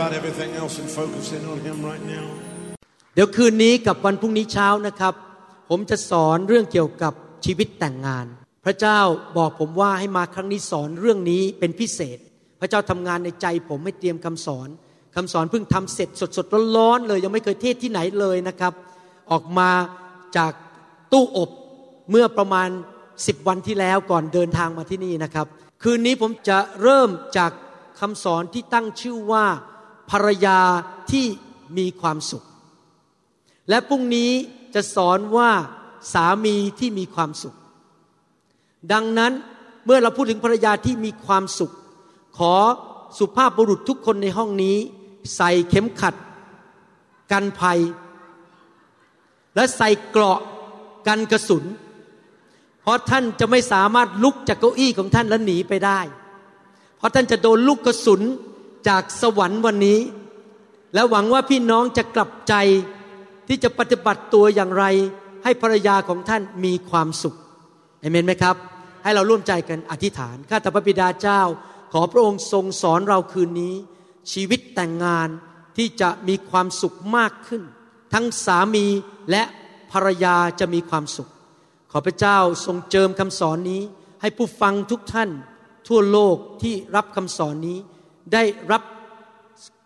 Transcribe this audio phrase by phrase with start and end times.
[0.00, 2.26] about everything else and focus in on Him right now.
[3.14, 5.14] เดี๋ยวคืนนี้กับวันพรุ่งนี้เช้านะครับ
[5.70, 7.12] ผมจะสอนเรื่องเกี่ยวกับ
[7.44, 8.26] ชีวิตแต่งงาน
[8.64, 9.00] พระเจ้า
[9.38, 12.18] บอกผมว่าให้มาครั้งนี้สอนเรื่องนี้เป็นพิเศษ
[12.60, 14.68] พระเจ้าทำงานในใจผมให้เตรียมคำสอน
[15.16, 18.72] คำสอนเพิ่งทำเสร็จสดๆร้อนๆเลย ยังไม่เคยเทศที่ไหนเลยนะครับ
[19.30, 19.70] ออกมา
[20.36, 20.52] จาก
[21.12, 21.50] ตู้อบ
[22.10, 22.68] เมื่อประมาณ
[23.08, 25.46] 10 วันที่แล้วก่อนเดินทางมาที่นี่นะครับ
[25.82, 27.52] คืนนี้ผมจะเริ่มจาก
[28.00, 29.46] คำสอนที่ตั้งชื่อว่า
[30.10, 30.58] ภรรยา
[31.10, 31.26] ที่
[31.78, 32.44] มีความสุข
[33.68, 34.30] และพรุ่งนี้
[34.74, 35.50] จะสอนว่า
[36.12, 37.56] สามีที่มีความสุข
[38.92, 39.32] ดังนั้น
[39.84, 41.72] เมื่อเราพูดถึงภรรยาที่มีความสุข
[42.38, 42.54] ขอ
[43.18, 44.76] สุภาพบุรุษทุกคนในห้องนี้
[45.36, 46.14] ใส่เข็มขัด
[47.32, 47.80] กันภัย
[49.54, 50.40] และใส่เกราะ
[51.06, 51.64] กันกระสุน
[52.82, 56.00] เพราะท่านจะไม่สามารถลุกจากเก้าอี้ของท่านและหนีไปได้
[56.96, 58.22] เพราะท่านจะโดนลูกกระสุน
[58.88, 60.00] จากสวรรค์วันนี้
[60.94, 62.54] และหวังว่าพี่น้องจะกลับใจ
[63.48, 64.84] ที่จะปฏิบัติตัวอย่างไร
[65.44, 67.36] ให้ภรรยาของท่านมีความสุข
[68.00, 68.56] เอเมนไหมครับ
[69.02, 71.42] ให้เราร่วมใจกันอธิษฐานข้าแต่พระบิดาเจ้า
[71.92, 73.74] ขอพระองค์ทรงสอนเราคืนนี้
[74.32, 75.28] ชีวิตแต่งงาน
[75.76, 77.62] ที่จะมีความสุขมากขึ้น
[78.14, 78.86] ทั้งสามี
[79.30, 79.42] และ
[79.92, 81.30] ภรรยาจะมีความสุข
[81.92, 83.82] ขอพระเจ้าทรงเจิมคำสอนนี้
[84.20, 85.30] ให้ผู้ฟังทุกท่าน
[85.88, 87.78] ทั่วโลกที่รับคำสอนนี้
[88.32, 88.42] ได้
[88.72, 88.82] รับ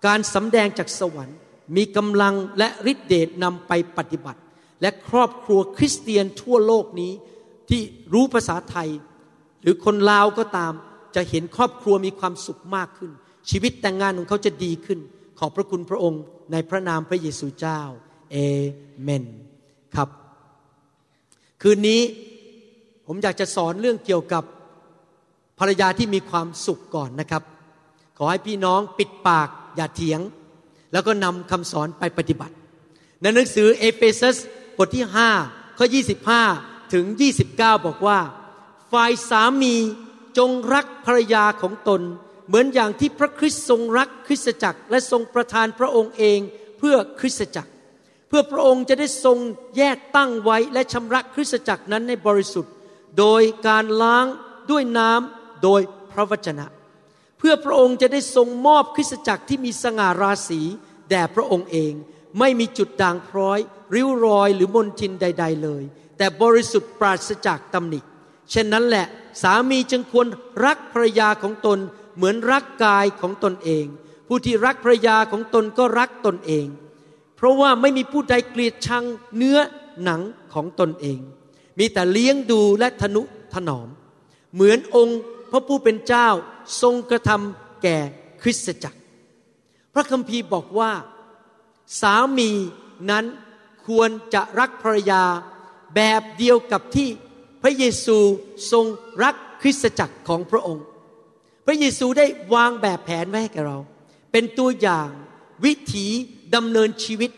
[0.07, 1.39] การสำแดงจากสวรรค์
[1.77, 4.41] มีกำลังและฤทธิเดชนำไปปฏิบัติ
[4.83, 7.13] และครอบครัวคริสเตียนทั่วโลกนี้
[7.71, 7.81] ที่
[8.13, 8.89] รู้ภาษาไทย
[9.63, 10.73] หรือคนลาวก็ตาม
[11.15, 13.11] จะเห็นครอบครัวมีความสุขมากขึ้น
[13.51, 14.99] ชีวิตแต่งงานของเขาจะดีขึ้น
[15.39, 16.23] ขอบพระคุณพระองค์
[16.53, 17.81] ในพระนามพระเยซูเจ้า
[18.33, 18.37] เอ
[19.03, 19.25] เมน
[19.95, 20.09] ครับ
[21.63, 22.01] คืนนี้
[23.07, 24.45] ผมอยากจะสอนเรื่องเกี่ยวกับ
[25.59, 27.43] ภรรยาที่มีความสุขก่อนนะครับ
[28.17, 30.21] ขอให้พี่น้องปิดปากอย่าเถียง
[30.93, 32.55] แล้วก็นำคำสอนไปปฏิบัติ
[33.21, 34.37] ในหนังสือเอเฟซัส
[34.77, 35.05] บทที่
[35.43, 35.87] 5 ข้อ
[36.41, 37.05] 25 ถึง
[37.47, 38.19] 29 บอกว่า
[38.93, 39.75] ฝ่ายสามี
[40.39, 42.01] จงรักภรรยาของตน
[42.47, 46.39] เหมือนอย่างที่พระคริสต์ทรงรักคริสตจักร และทรงประทานพระองค์เอง
[46.79, 47.71] เพื่อคริสตจักร
[48.29, 49.39] เพื่อพระองค์จะได้ทรง
[49.77, 52.73] แยกตั้งไว้และชำระคริสตจักรนั้นให้บริสุทธิ์
[53.19, 54.27] โดยการล้าง
[54.71, 55.81] ด้วยน้ำโดย
[56.13, 56.67] พระวจนะ
[57.39, 60.61] เพื่อพระองค์จะได้ทรงมอบคริสตจักรที่มีสง่าราศี
[61.11, 61.93] แด่พระองค์เอง
[62.39, 63.59] ไม่มีจุดด่างพร้อย
[63.95, 65.83] ริ้วรอยหรือมนทินใด ๆ เลย
[66.19, 68.01] แต่บริสุทธิ์ปราศจากตำหนิ
[68.51, 69.07] เช่นนั้นแหละ
[69.43, 70.27] สามีจึงควร
[70.65, 71.79] รักภรรยาของตน
[72.17, 73.87] เหมือนรักกายของตนเอง
[74.29, 76.67] ผู้ที่รักภรรยาของตนก็รักตนเอง
[77.37, 79.05] เพราะว่าไม่มีผู้ใดเกลียดชัง
[79.37, 79.59] เนื้อ
[80.05, 80.21] หนัง
[80.55, 81.19] ของตนเอง
[81.79, 83.23] มีแต่เลี้ยงดูและทนุ
[83.55, 83.89] ถนอม
[84.55, 85.21] เหมือนองค์
[85.55, 86.29] ระผู้เป็นเจ้า
[86.83, 87.99] ทรงกระทำแก่
[88.43, 89.01] คริสตจักร
[89.95, 90.93] พระคัมภีร์บอกว่า
[92.01, 92.51] สามี
[93.11, 93.25] นั้น
[93.87, 95.23] ควรจะรักภรรยา
[95.97, 97.09] แบบเดียวกับที่
[97.63, 98.19] พระเยซู
[98.73, 98.87] ทรง
[99.23, 100.85] รักคริสตจักรของพระองค์
[101.67, 103.79] พระเยซูได้วางแบบแผนไว้ให้แก่เรา
[104.33, 105.09] เป็นตัวอย่าง
[105.65, 106.07] วิถี
[106.55, 107.31] ดำเนินชีวิต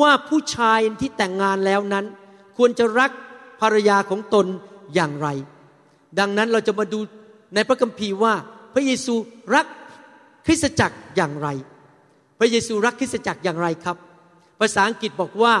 [0.00, 2.04] ว่าผู้ชายที่แต่งงานแล้วนั้น
[2.56, 3.10] ควรจะรัก
[3.60, 4.46] ภรรยาของตน
[4.94, 5.28] อย่างไร
[6.18, 7.00] ดังนั้นเราจะมาดู
[7.54, 8.34] ในพระคัมภีร์ว่า
[8.74, 9.14] พระเยซู
[9.54, 9.66] รัก
[10.46, 11.48] คริสตจักรอย่างไร
[12.38, 13.96] พระเยซูรักคริสตจักรอย่างไรครับ
[14.60, 15.54] ภาษาอังกฤษบอกว่า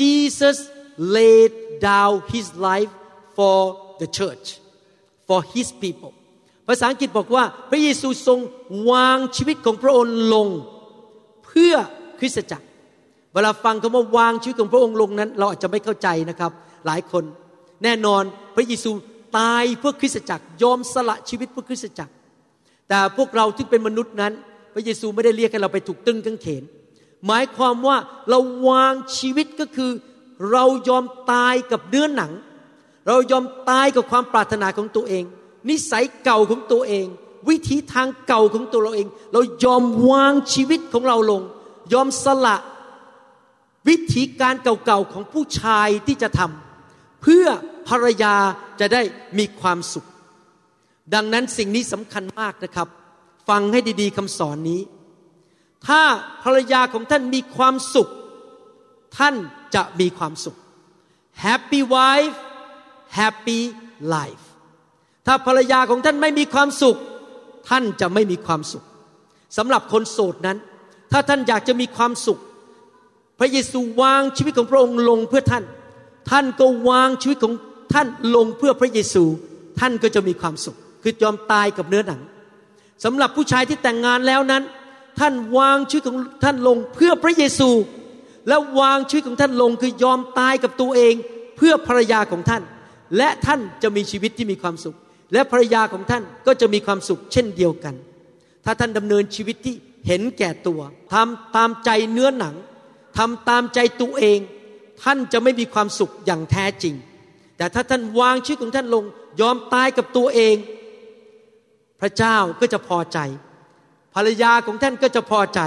[0.00, 0.56] Jesus
[1.16, 1.52] laid
[1.88, 2.92] down his life
[3.36, 3.58] for
[4.00, 4.46] the church
[5.28, 6.12] for his people
[6.68, 8.38] ภาษาอังกฤษบอกว่าพระเยซูทรง
[8.90, 10.48] วางชีวิตของพระองค์ลง
[11.46, 11.74] เพื่อ
[12.20, 12.66] คริสตจักร
[13.34, 16.52] เวลาฟังคำว่าวางชีวิตของพระองค์ลงนั้น เราอาจจะไม่เข้าใจนะครับ
[16.86, 17.24] หลายคน
[17.84, 18.22] แน่นอน
[18.56, 18.90] พระเยซู
[19.38, 22.12] ตายเพื่อคริสตจักรยอมสละชีวิตเพื่อคริสตจักร
[22.88, 24.32] แต่พวกเราที่เป็นมนุษย์นั้น
[24.74, 26.62] พระเยซูไม่ได้เรียกให้เราไปถูกตึงกางเขน
[27.26, 27.96] หมายความว่า
[28.30, 29.90] เราวางชีวิตก็คือ
[30.52, 32.32] เรายอมตายกับเนื้อหนัง
[33.08, 35.24] เรายอมตายกับความปรารถนาของตัวเอง
[35.68, 37.06] นิสัยเก่าของตัวเอง
[37.48, 41.42] วิธีทางเก่าของตัวเราเอง เรายอมวางชีวิตของเราลง
[41.92, 42.56] ยอมสละ
[43.88, 46.63] วิธีการเก่าๆของผู้ชายที่จะทำ
[47.26, 47.46] เพื่อ
[47.88, 48.34] ภรรยา
[48.80, 49.02] จะได้
[49.38, 50.06] มีความสุข
[51.14, 52.88] ดังนั้นสิ่งนี้สำคัญมากนะครับ
[53.48, 54.80] ฟังให้ดีๆคำสอนนี้
[55.86, 56.02] ถ้า
[56.44, 58.08] ภรรยาของท่านมีความสุข
[59.18, 59.34] ท่าน
[59.74, 60.56] จะมีความสุข
[61.44, 62.36] Happy wife
[63.18, 63.60] Happy
[64.14, 64.44] life
[65.26, 66.98] ถ้าภรรยาของท่านไม่มีความสุข
[67.68, 68.84] ท่านจะไม่มีความสุข
[69.56, 70.58] สำหรับคนโสดนั้น
[71.12, 72.40] ถ้าท่านอยากจะมีความสุข
[73.38, 75.64] พระเยซูวางชีวิตของพระองค์ลงเพื่อท่าน
[76.30, 77.54] ท่านก็วางชีวิตของ
[77.94, 79.24] ท่านลงเพื่อพระเยซู
[79.80, 82.20] ท่านก็จะมีความสุข คือยอมตายกับเนื้อหนัง
[83.04, 84.62] สำหรับผู้ชายที่แต่งงานแล้วนั้น
[85.20, 87.70] ท่านวางชีวิตของท่านลงเพื่อพระเยซู
[88.48, 91.14] และวางชีวิตของท่านลงคือยอมตายกับตัวเอง
[91.56, 92.62] เพื่อภรรยาของท่าน
[93.16, 94.96] และท่านจะมีชีวิตที่มีความสุข
[95.32, 97.94] และภรรยาของท่านก็จะมีความสุขเช่นเดียวกัน
[98.64, 99.74] ถ้าท่านดำเนินชีวิตที่
[100.06, 100.80] เห็นแก่ตัว
[101.12, 102.54] ทำตามใจเนื้อหนัง
[103.18, 104.38] ทำตามใจตัวเอง
[105.02, 106.94] ท่านจะไม่มีความสุขอย่างแท้จริง
[107.56, 109.04] แต่ถ้าท่านวางชีวิตของท่านลง
[109.40, 110.56] ยอมตายกับตัวเอง
[112.00, 113.18] พระเจ้าก็จะพอใจ
[114.14, 115.60] ภรรยาของท่านก็จะพอใจ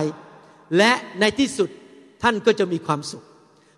[0.78, 1.70] และในที่สุด
[2.24, 3.24] ท่านก็จะมีความสุข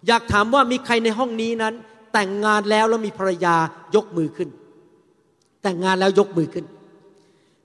[0.07, 1.74] อยากถามว่ามีใครในห้องนี้นั้น
[2.13, 3.56] แต่งงานแล้วแล้วมีภรรยา
[3.96, 4.50] ยกมือขึ้น
[5.63, 6.66] แต่งงานแล้วยกมือขึ้น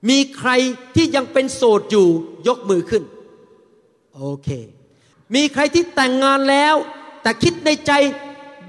[0.09, 0.51] มีใคร
[0.95, 2.07] ที่ยังเป็นโสดอยู่
[2.47, 3.03] ยกมือขึ้น
[4.15, 4.49] โอเค
[5.35, 6.75] มีใครที่แต่งงานแล้ว
[7.25, 7.91] แต่คิดในใจ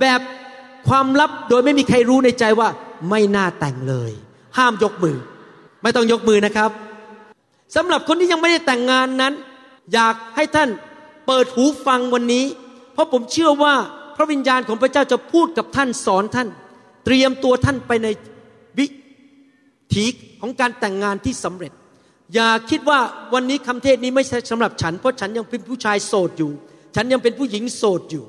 [0.01, 0.21] แบบ
[0.89, 2.69] ความลับโดยไม่มีใครรู้ในใจว่า
[3.11, 4.11] ไม่น่าแต่งเลย
[4.59, 5.17] ห้ามยกมือ
[5.83, 6.71] ไม่ต้องยกมือนะครับ
[7.77, 9.33] สำหรับคนที่ยังไม่ได้แต่งงานนั้น
[9.95, 10.69] อยากให้ท่าน
[11.27, 12.45] เปิดหูฟังวันนี้
[12.93, 13.75] เพราะผมเชื่อว่า
[14.17, 16.49] พระวิญญาณของพระเจ้าจะพูดกับท่านสอนท่าน
[17.05, 18.09] เตรียมตัวท่านไปใน
[18.79, 18.87] วิ
[19.95, 20.05] ถี
[20.41, 21.73] ของการแต่งงานที่สำเร็จ
[22.35, 23.01] อย่าคิดว่า
[23.35, 26.53] วันนี้คำเทศนี้ไม่ใช่สำหรับฉัน เพราะฉันยังเป็นผู้ชายโสดอยู่
[26.95, 28.25] ฉันยังเป็นผู้หญิงโสดอยู่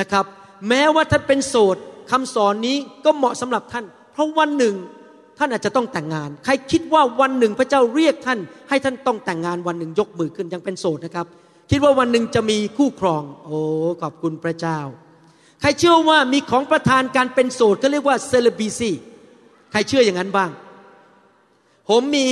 [0.00, 0.24] นะครับ
[0.68, 1.76] แม้ว่าท่านเป็นโสด
[2.10, 4.74] คำสอนนี้ก็เหมาะสำหรับท่าน เพราะวันหนึ่ง
[5.38, 8.38] ท่านอาจจะต้องแต่งงาน ใครคิดว่าวันหนึ่งพระเจ้าเรียกท่าน
[8.68, 11.26] ให้ท่านต้องแต่งงานวันหนึ่งยกมือขึ้นยังเป็นโสดนะครับ
[11.70, 13.58] คิดว่าวันหนึ่งจะมีคู่ครอง โอ้
[14.02, 14.78] ขอบคุณพระเจ้า
[15.60, 18.90] ใครเชื่อว่ามีของประทานการเป็นโสดก็เรียกว่าเซเลบีซี
[19.70, 20.50] ใครเชื่ออย่างนั้นบ้าง
[21.88, 22.26] ผมมี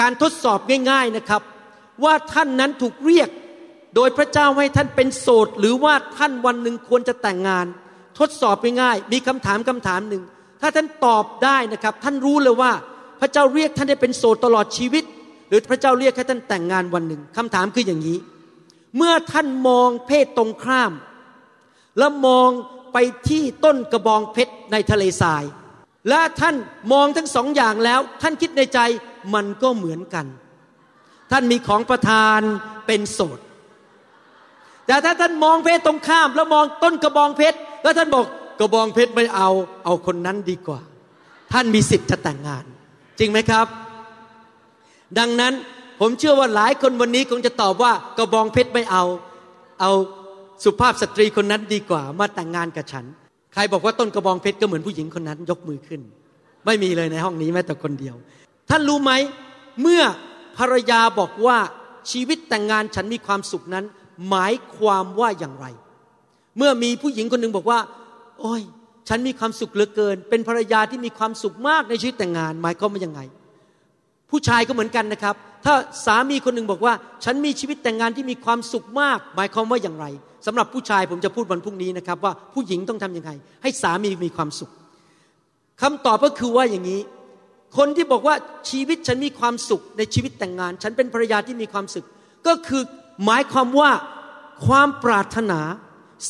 [0.00, 0.58] การทดสอบ
[0.90, 1.42] ง่าย ๆนะครับ
[2.04, 3.28] ว่าท่านนั้นถูกเรียก
[3.94, 7.66] โดยพระเจ้าให้ท่านเป็นโสด หรือว่าท่านวันหนึ่งควรจะแต่งงาน
[8.18, 10.22] ทดสอบง่ายๆมีคำถามคำถามหนึ่ง
[10.60, 12.72] ถ้าท่านตอบได้นะครับ ท่านรู้เลยว่า
[13.20, 15.04] พระเจ้าเรียกท่านได้เป็นโสดตลอดชีวิต
[15.48, 18.18] หรือพระเจ้าเรียกให้ท่านแต่งงานวันหนึ่งคำถามคืออย่างนี้
[18.96, 20.92] เมื่อท่านมองเพศตรงข้าม
[21.98, 22.50] แล้วมอง
[22.92, 22.98] ไป
[23.28, 25.44] ที่ต้นกระบองเพชรในทะเลทราย
[26.08, 26.56] และท่าน
[26.92, 28.78] มองทั้งสองอย่างแล้ว ท่านคิดในใจ
[29.34, 30.26] มันก็เหมือนกัน
[31.32, 32.40] ท่านมีของประทาน
[32.86, 33.38] เป็นโสด
[34.90, 38.24] แต่ถ้าท่านมองเพศตรงข้าม แล้วมองต้นกระบองเพชรแล้วท่านบอก
[38.60, 39.48] กระบองเพชรไม่เอา
[39.84, 40.80] เอาคนนั้นดีกว่า
[41.52, 42.64] ท่านมีสิทธิ์จะแต่งงาน
[43.18, 43.66] จริงไหมครับ
[45.18, 45.52] ดังนั้น
[46.00, 49.04] ผมเชื่อว่าหลายคนวันนี้คงจะตอบว่ากระบองเพชรไม่เอา
[49.80, 49.90] เอา
[50.64, 53.04] สุภาพสตรีคนนั้นดีกว่า มาแต่งงานกับฉัน
[53.52, 56.00] ใครบอกว่าต้นกระบองเพชรก็เหมือนผู้หญิงคนนั้น ยกมือขึ้น
[56.66, 58.16] ไม่มีเลยในห้องนี้แม้แต่คนเดียว
[58.70, 59.12] ท่านรู้ไหม
[59.82, 60.02] เมื่อ
[60.58, 61.58] ภรรยาบอกว่า
[62.10, 63.84] ชีวิตแต่งงานฉันมีความสุขนั้น
[64.28, 65.66] หมายความว่าอย่างไร
[66.58, 67.78] เมื่อมีผู้หญิงคนหนึ่งบอกว่า
[68.40, 68.62] โอ้ย
[69.08, 73.20] ฉันมีความสุขเหลือเกิน เป็นภรรยาที่มีความสุขมากในชีวิตแต่งงาน หมายความว่ายังไง
[74.30, 75.34] ผู้ชายก็เหมือนกันนะครับ
[75.64, 75.74] ถ้า
[76.06, 80.06] สามีคนหนึ่งบอกว่า ฉันมีชีวิตแต่งงานที่มีความสุขมาก หมายความว่าอย่างไร
[80.46, 83.30] สำหรับผู้ชายผมจะพูดวันพรุ่งนี้นะครับ ว่าผู้หญิงต้องทํำยังไง
[83.62, 84.70] ให้สามีมีความสุข
[85.82, 87.00] คำตอบก็คือว่าอย่างนี้
[87.76, 88.34] คนที่บอกว่า
[88.70, 92.06] ชีวิตฉันมีความสุขในชีวิตแต่งงาน ฉันเป็นภรรยาที่มีความสุข
[92.46, 92.82] ก็คือ
[93.24, 93.90] หมายความว่า
[94.66, 95.60] ความปรารถนา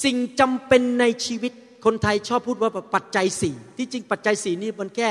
[0.05, 1.53] สิ่งจำเป็นในชีวิต
[1.85, 5.09] คนไทยชอบพูดว่าปัจจัยสี่ที่จริงปัจจัยสี่นี่มันแค่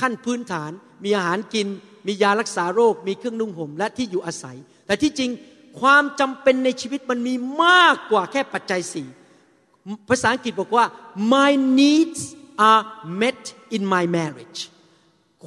[0.00, 0.70] ขั้นพื้นฐาน
[1.04, 1.66] มีอาหารกิน
[2.06, 5.30] มียารักษาโรค มีเครื่องนุ่งห่มและที่อยู่อาศัย แต่ที่จริง
[5.80, 9.08] ความจำเป็นในชีวิตมันมีมากกว่าแค่ปัจจัยสี่
[10.08, 10.84] ภาษาอังกฤษบอกว่า
[11.34, 11.50] my
[11.80, 12.20] needs
[12.70, 12.82] are
[13.22, 13.42] met
[13.76, 14.60] in my marriage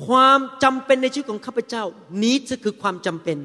[0.05, 1.83] ความจำเป็นในชีวิตของข้าพเจ้า
[2.23, 3.37] needs คือความจำเป็น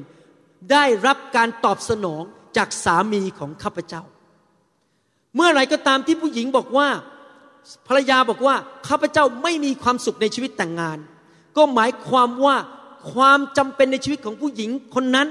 [0.71, 2.23] ได้รับการตอบสนอง
[2.57, 4.03] จากสามีของข้าพเจ้า
[5.35, 6.87] เมื่อไรก็ตามที่ผู้หญิงบอกว่า
[7.87, 8.55] ภรรยาบอกว่า
[8.87, 10.97] ข้าพเจ้าไม่มีความสุขในชีวิตแต่งงาน
[11.57, 12.55] ก็หมายความว่า
[13.13, 15.27] ความจำเป็นในชีวิตของผู้หญิงคนนั้น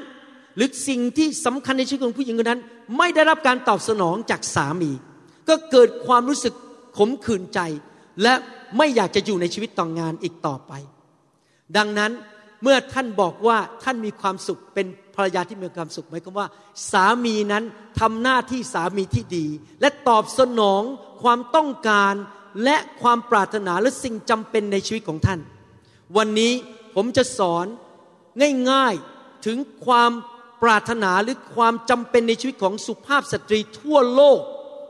[0.57, 2.61] หรือสิ่งที่สำคัญในชีวิตของผู้หญิงคนนั้น
[2.99, 4.91] ไม่ได้รับการตอบสนองจากสามี
[5.49, 6.55] ก็เกิดความรู้สึก
[6.97, 7.61] ขมขื่นใจ
[8.23, 8.35] และ
[8.79, 10.73] ไม่อยากจะอยู่ในชีวิตต่องงานอีกต่อไป
[11.77, 12.13] ดังนั้น
[12.63, 14.87] เมื่อท่านบอกว่าท่านมีความสุขเป็น
[15.21, 16.49] รรยาที่มีความสุขหมายความว่า
[16.93, 17.65] สามีนั้น
[18.01, 19.47] ทำหน้าที่สามีที่ดี
[19.81, 20.83] และตอบสนอง
[21.23, 22.15] ความต้องการ
[22.65, 25.41] และความปรารถนาและสิ่งจำเป็นในชีวิตของท่าน
[26.17, 26.53] วันนี้
[26.95, 27.67] ผมจะสอน
[28.71, 30.11] ง่ายๆถึงความ
[30.63, 34.41] ปรารถนาหรือความจำเป็นในชีวิตของสุภาพสตรีทั่วโลก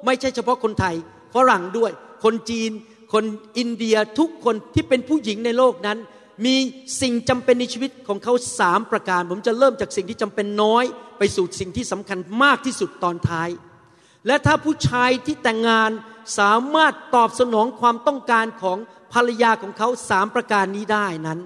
[0.05, 0.95] ไม่ใช่เฉพาะคนไทย
[1.35, 1.91] ฝรั่งด้วย
[2.25, 2.71] คนจีน
[3.13, 3.25] คน
[3.59, 5.99] อินเดียทุกคนที่เป็นผู้หญิงในโลกนั้น
[6.45, 6.57] มี
[7.01, 10.85] สิ่งจำเป็นในชีวิตของเขาสามประการ ผมจะเริ่มจากสิ่งที่จำเป็นน้อย
[11.19, 13.49] ไปสู่สิ่งที่สำคัญมากที่สุดตอนท้าย
[14.27, 15.91] และถ้าผู้ชายที่แต่งงาน
[16.39, 18.79] สามารถตอบสนองความต้องการของ
[19.13, 21.39] ภรรยาของเขาสามประการนี้ได้นั้น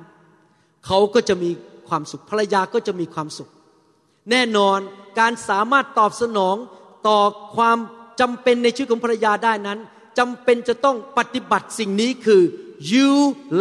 [0.86, 1.50] เขาก็จะมี
[1.88, 3.50] ความสุขภรรยาก็จะมีความสุข
[4.30, 4.78] แน่นอน
[5.20, 6.56] การสามารถตอบสนอง
[7.08, 7.20] ต่อ
[7.56, 7.78] ความ
[8.20, 9.78] จำเป็นในชีวิตของภรรยาได้นั้น
[10.18, 12.42] จำเป็นจะต้องปฏิบัติสิ่งนี้คือ
[12.92, 13.10] you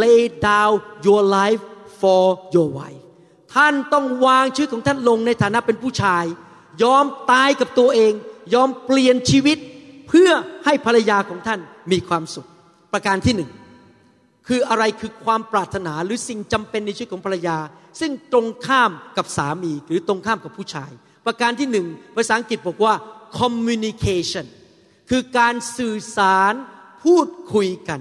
[0.01, 0.74] lay down
[1.05, 1.62] your life
[2.01, 2.24] for
[2.55, 3.01] your wife
[3.55, 6.25] ท่านต้องวางชีวิตของท่านลงในฐานะเป็นผู้ชาย
[6.84, 8.13] ยอมตายกับตัวเอง
[8.53, 9.58] ยอมเปลี่ยนชีวิต
[10.10, 10.29] เพื่อ
[10.65, 11.60] ให้ภรรยาของท่าน
[11.91, 12.48] มีความสุข
[12.93, 13.51] ประการที่หนึ่ง
[14.48, 17.58] คืออะไรคือความปรารถนาหรือสิ่งจำเป็นในชีวิตของภรรยา
[18.00, 20.91] ซึ่งตรงข้ามกับสามีหรือตรงข้ามกับผู้ชาย
[21.25, 22.93] ประการที่หนึ่งภาษาอังกฤษบอกว่า
[23.39, 24.46] communication
[25.10, 26.53] คือการสื่อสาร
[27.03, 28.00] พูดคุยกัน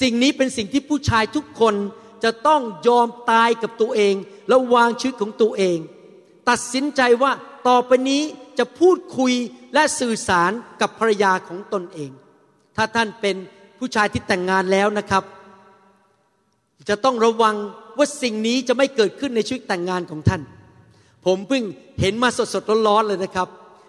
[0.00, 1.74] สิ่งนี้เป็นสิ่งที่ผู้ชายทุกคน
[2.24, 4.14] จะต้องยอมตายกับตัวเอง
[4.48, 5.78] แล้ววางชีวิตของตัวเอง
[6.48, 7.32] ตัดสินใจว่า
[7.68, 8.22] ต่อไปนี้
[8.58, 9.32] จะพูดคุย
[9.74, 12.10] และสื่อสารกับภรรยาของตนเอง
[12.76, 13.36] ถ้าท่านเป็น
[13.78, 15.24] ผู้ชายที่แต่งงานแล้วนะครับ
[16.88, 17.54] จะต้องระวัง
[17.98, 20.42] ว่าสิ่งนี้จะไม่เกิดขึ้นในชีวิตแต่งงานของท่าน
[21.26, 21.62] ผมเพิ่ง
[22.00, 23.48] เห็นมาสดๆร้อนๆเลยนะครับ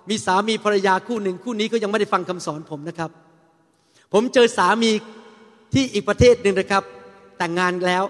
[0.10, 3.10] มีสามีภรรยาคู่หนึ่งคู่นี้ก็ยังไม่ได้ฟังคำสอนผมนะครับ
[4.14, 4.92] ผมเจอสามี
[5.74, 6.84] ที่อีกประเทศหนึ่งนะครับ
[7.38, 8.04] แต่งงานแล้ว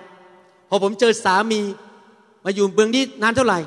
[0.69, 1.61] พอผมเจอสามี
[2.45, 3.59] มาอยู่เมืองนี้นานเท่าไหร่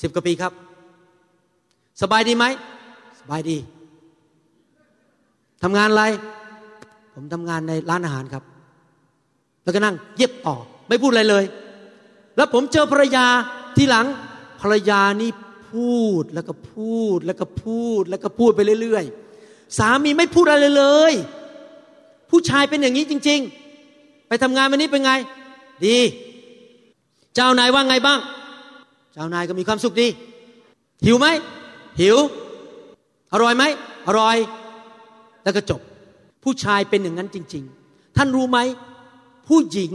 [0.00, 0.52] สิบกว่าปีครับ
[2.02, 2.44] สบายดีไหม
[3.20, 3.56] สบายดี
[5.62, 6.04] ทำงานอะไร
[7.14, 8.44] ผมทำงานในร้านอาหารครับ
[9.62, 10.56] แล้วก็นั่งเย็บต่อ
[10.88, 11.44] ไม่พูดอะไรเลย
[12.36, 13.26] แล้วผมเจอภรรยา
[13.76, 14.06] ที่หลัง
[14.60, 15.30] ภรรยานี่
[15.70, 19.04] พูดแล้วก็พูดแล้วก็พูดแล้วก็พูดไปเรื่อย
[19.40, 21.12] ๆ สามีไม่พูดอะไรเลย
[22.30, 23.40] ผู้ชายเป็นอย่างนี้จริง
[23.84, 25.12] ๆ ไปทำงานวันนี้เป็นไง
[25.86, 25.98] ดี
[27.34, 28.18] เจ้านายว่าไงบ้าง
[29.12, 30.08] เจ้านายก็มีความสุขดี
[31.04, 31.26] หิวไหม
[32.00, 32.16] หิว
[33.32, 33.64] อร่อยไหม
[34.08, 34.36] อร่อย
[35.44, 35.80] แล้วก็จบ
[36.44, 38.58] ผู้ชายเป็นอย่างนั้นจริง ๆ ท่านรู้ไหม
[39.48, 39.92] ผู้หญิง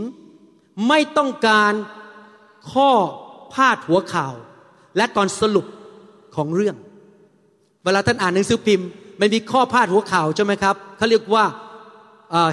[0.88, 1.74] ไม่ต้องการ
[2.72, 2.92] ข้อ
[3.54, 4.34] พาดหัวข่าว
[4.98, 5.66] และตอนสรุป
[6.36, 6.76] ของเรื่อง
[7.84, 8.88] เวลาท่านอ่านหนังสือพิมพ์
[9.20, 11.46] มันมีข้อพาดหัวข่าวใช่ไหมครับเขาเรียกว่า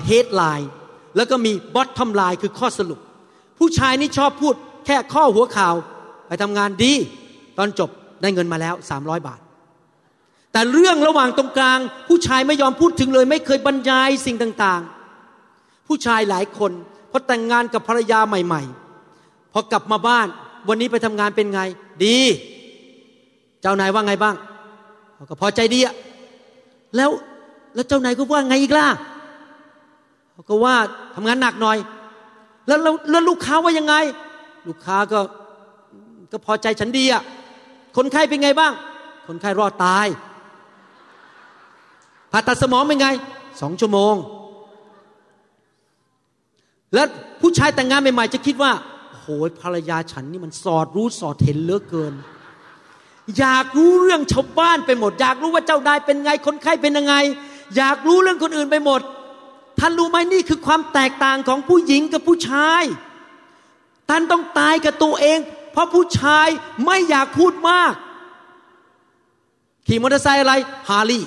[0.09, 0.67] headline
[1.17, 2.99] แล้วก็มี bottom line คือข้อสรุป
[3.59, 4.55] ผู้ชายนี่ชอบพูด
[4.87, 5.75] แค่ข้อหัวข่าว
[6.27, 6.93] ไปทำงานดี
[7.59, 7.91] ตอนจบ
[8.23, 9.41] ได้เงินมาแล้ว 300 บาท
[10.53, 16.73] แต่เรื่องระหว่างตรงกลาง ผู้ชายไม่ยอมพูดถึงเลย ไม่เคยบรรยายสิ่งต่างๆ ผู้ชายหลายคน
[17.11, 18.63] พอแต่งงานกับภรรยาใหม่
[19.09, 20.27] ๆ พอกลับมาบ้าน
[20.69, 21.61] วันนี้ไปทำงานเป็นไง
[22.05, 22.19] ดี
[23.61, 24.35] เจ้านายว่าไงบ้าง
[25.31, 25.95] ก็พอใจดีอะ
[26.97, 27.11] แล้ว
[27.75, 28.87] แล้วเจ้านายก็ว่าไงอีกล่ะ
[30.41, 30.77] เขาก็ว่า
[31.15, 31.79] ทำงานหนักหน่อย
[32.67, 32.79] แล้ว
[33.11, 33.95] แล้วลูกค้าว่ายังไง
[34.69, 35.21] ลูกค้าก็
[36.33, 37.23] ก็พอใจฉันดีอะ
[37.97, 38.73] คนไข้เป็นไงบ้าง
[39.29, 40.07] คนไข้รอดตาย
[42.31, 43.09] ผ่าตัดสมองเป็นไง
[43.61, 44.15] สองชั่วโมง
[46.95, 47.07] แล้ว
[47.41, 48.73] ผู้ชายแต่งงานใหม่ๆจะคิดว่า
[49.13, 52.15] โอ้ยภรรยาฉันนี่มันสอดรู้สอดเห็นเลือเกิน
[53.39, 57.15] อยากรู้เรื่องชาวบ้านไปหมด อยากรู้ว่าเจ้านายเป็นไงคนไข้เป็นยังไง
[57.77, 59.03] อยากรู้เรื่องคนอื่นไปหมด
[59.81, 62.83] ท่านรู้ไหมนี่คือความแตกต่างของผู้หญิงกับผู้ชาย
[64.09, 65.39] ท่านต้องตายกับตัวเอง
[65.73, 66.49] เพราะผู้ชาย
[66.87, 67.95] ไม่อยากพูดมาก
[69.87, 70.55] ขี่มอเตอร์ไซค์อะไร
[70.89, 71.21] ฮาร์ลี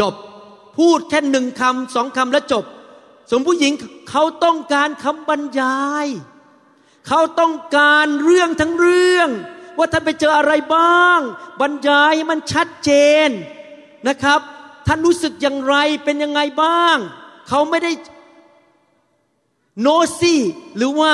[0.00, 0.14] จบ
[0.78, 2.64] พูดแค่หนึ่งคำสองคำแล้วจบ
[3.30, 3.72] สมผู้หญิง
[4.10, 6.06] เขาต้องการคำบรรยาย
[7.08, 9.28] เขาต้องการเรื่องทั้งเรื่อง
[9.78, 11.20] ว่าท่านไปเจออะไรบ้าง
[11.60, 12.90] บรรยายมันชัดเจ
[13.26, 13.28] น
[14.08, 14.40] นะครับ
[14.86, 16.98] ท่านรู้สึกอย่างไรเป็นยังไงบ้าง
[17.48, 17.92] เขาไม่ได้
[19.80, 19.88] โน
[20.18, 20.40] ซี่
[20.76, 21.12] หรือว่า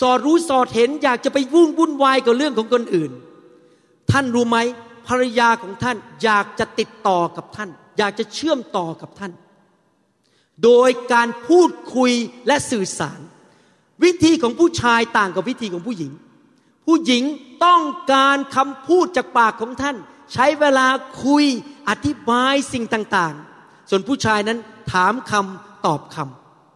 [0.00, 3.12] สอดรู้สอดเห็นอยากจะไปวุ่นวุ่นวายกับเรื่องของคนอื่น
[4.10, 4.58] ท่านรู้ไหม
[5.08, 9.32] ภรรยาของท่านอยากจะติดต่อกับท่าน อยากจะเชื่อมต่อกับท่าน
[10.64, 12.12] โดยการพูดคุย
[12.46, 13.20] และสื่อสาร
[14.04, 16.12] วิธีของผู้ชายต่างกับวิธีของผู้หญิง
[16.86, 17.22] ผู้หญิง
[17.64, 19.96] ต้องการคำพูดจากปากของท่าน
[20.32, 20.86] ใช้เวลา
[21.24, 21.44] คุย
[21.88, 24.58] อธิบายสิ่งต่างๆ ส่วนผู้ชายนั้น
[24.92, 26.16] ถามคำตอบค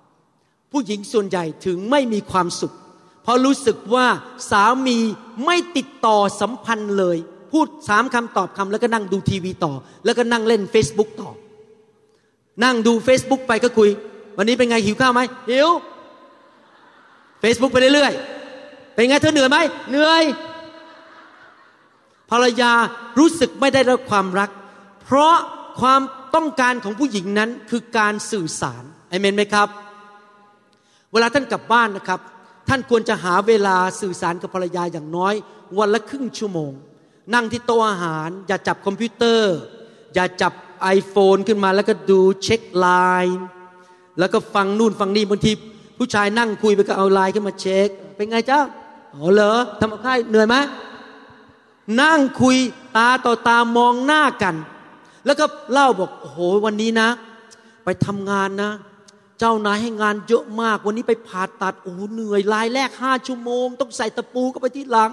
[0.07, 2.75] ำผู้หญิงส่วนใหญ่ถึงไม่มีความสุข
[3.23, 4.07] เพราะรู้สึกว่า
[4.51, 4.99] สามี
[5.45, 7.19] ไม่ติดต่อสัมพันธ์เลย
[7.53, 9.73] พูดสามคำตอบคำแล้วก็นั่งดูทีวีต่อ
[10.05, 11.31] แล้วก็นั่งเล่น Facebook ต่อ
[12.65, 13.91] นั่งดู Facebook ไปก็คุย
[14.37, 15.69] วันนี้เป็นไงหิวข้าวไหมหิว
[17.43, 19.59] Facebook ไปเรื่อยๆเป็นไงเธอเหนื่อยไหม
[19.91, 20.23] เหนื่อย
[22.31, 22.73] ภรรยา
[23.19, 24.51] รู้สึกไม่ได้รับความรัก
[25.05, 25.35] เพราะ
[25.81, 26.01] ความ
[26.35, 29.69] ต้องการของผู้หญิงนั้นคือการสื่อสารอเมนไหมครับ
[31.13, 32.21] เวลาท่านกลับบ้านนะครับ
[32.69, 35.35] ท่านควรจะหาเวลาสื่อสารกับภรรยาอย่างน้อย
[35.79, 36.73] วันละครึ่งชั่วโมง
[37.35, 39.55] นั่งที่โต๊ะอาหาร อย่าจับคอมพิวเตอร์
[40.15, 40.53] อย่าจับ
[40.97, 42.87] iPhone ขึ้นมาแล้วก็ดูเช็คไล
[43.25, 43.41] น์
[44.19, 45.53] แล้วก็ฟังนู่นฟังนี่บางที
[45.99, 48.61] ผู้ชายนั่งคุยไปก็เอาไลน์ขึ้นมาเช็ค เป็นไงเจ้า
[49.15, 50.57] อ๋อเหรอทำอะไรเหนื่อยไหม
[52.03, 52.57] นั่งคุย
[52.97, 54.55] ตาต่อตามองหน้ากัน
[55.27, 57.09] แล้วก็เล่าบอกโอ้โหวันนี้นะ
[57.85, 58.73] ไปทำงานนะ
[59.39, 65.13] เจ้านายให้งานเยอะมาก วันนี้ไปผ่าตัดโอ้เหนื่อยลายแรกห้าชั่วโมง ต้องใส่ตะปูก็ไปที่หลัง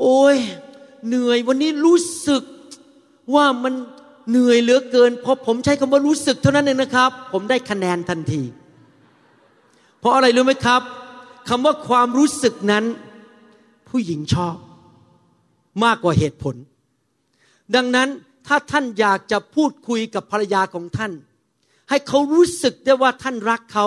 [0.00, 0.36] โอ้ย
[1.08, 2.42] เหนื่อยวันนี้รู้สึก
[3.34, 3.74] ว่ามัน
[4.30, 8.42] เหนื่อยเหลือเกินพอผมใช้คำว่ารู้สึกเท่านั้นเองนะครับ ผมได้คะแนนทันที
[10.00, 10.82] เพราะอะไรรู้ไหมครับ
[11.48, 12.84] คำว่าความรู้สึกนั้น
[13.88, 14.56] ผู้หญิงชอบ
[15.84, 16.54] มากกว่าเหตุผล
[17.74, 18.08] ดังนั้น
[18.46, 21.12] ถ้าท่านอยากจะพูดคุยกับภรรยาของท่าน
[21.88, 23.86] ให้เขารู้สึกได้ว่าท่านรักเขา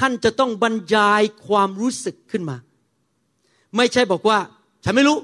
[0.00, 2.56] ท่านจะต้องบรรยายความรู้สึกขึ้นมา
[3.76, 4.38] ไม่ใช่บอกว่า
[4.84, 5.18] ฉันไม่รู้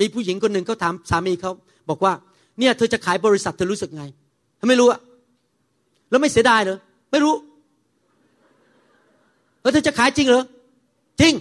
[0.00, 1.52] มีผู้หญิงคนหนึ่งเขาถามสามีเขา
[1.88, 2.12] บอกว่า
[2.58, 4.04] เนี่ยเธอจะขายบริษัทเธอรู้สึกไง
[4.56, 5.00] เธอไม่รู้อะ
[6.10, 6.78] แล้วไม่เสียดายเหรอ
[7.12, 7.34] ไม่รู้
[9.62, 10.44] แล้วเธอจะขายจริงเหรอ
[11.20, 11.34] จริง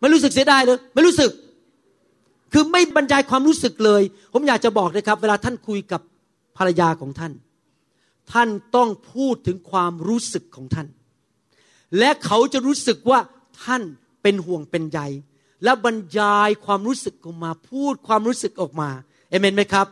[0.00, 1.30] ไม่รู้สึกเสียดายเลยไม่รู้สึก
[2.58, 6.00] คือไม่บรรยายความรู้สึกเลย ผมอยากจะบอกนะครับ เวลาท่านคุยกับ
[6.56, 7.32] ภรรยาของท่าน
[8.32, 10.86] ท่านต้องพูดถึงความรู้สึกของท่าน
[11.98, 13.20] และเขาจะรู้สึกว่า
[13.64, 13.82] ท่าน
[14.22, 15.00] เป็นห่วงเป็นใย
[15.64, 18.90] และบรรยายความรู้สึกออกมา พูดความรู้สึกออกมา
[19.30, 19.86] เอเมนไหมครับ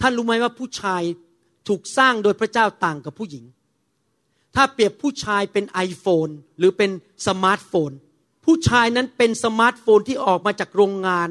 [0.00, 1.02] ท่านรู้ไหมว่าผู้ชาย
[1.68, 3.44] ถูกสร้างโดยพระเจ้าต่างกับผู้หญิง
[4.54, 6.90] ถ้าเปรียบผู้ชายเป็น iPhone หรือเป็น
[7.26, 7.90] สมาร์ทโฟน
[8.44, 11.28] ผู้ชายนั้นเป็นสมาร์ทโฟนที่ออกมาจากโรงงาน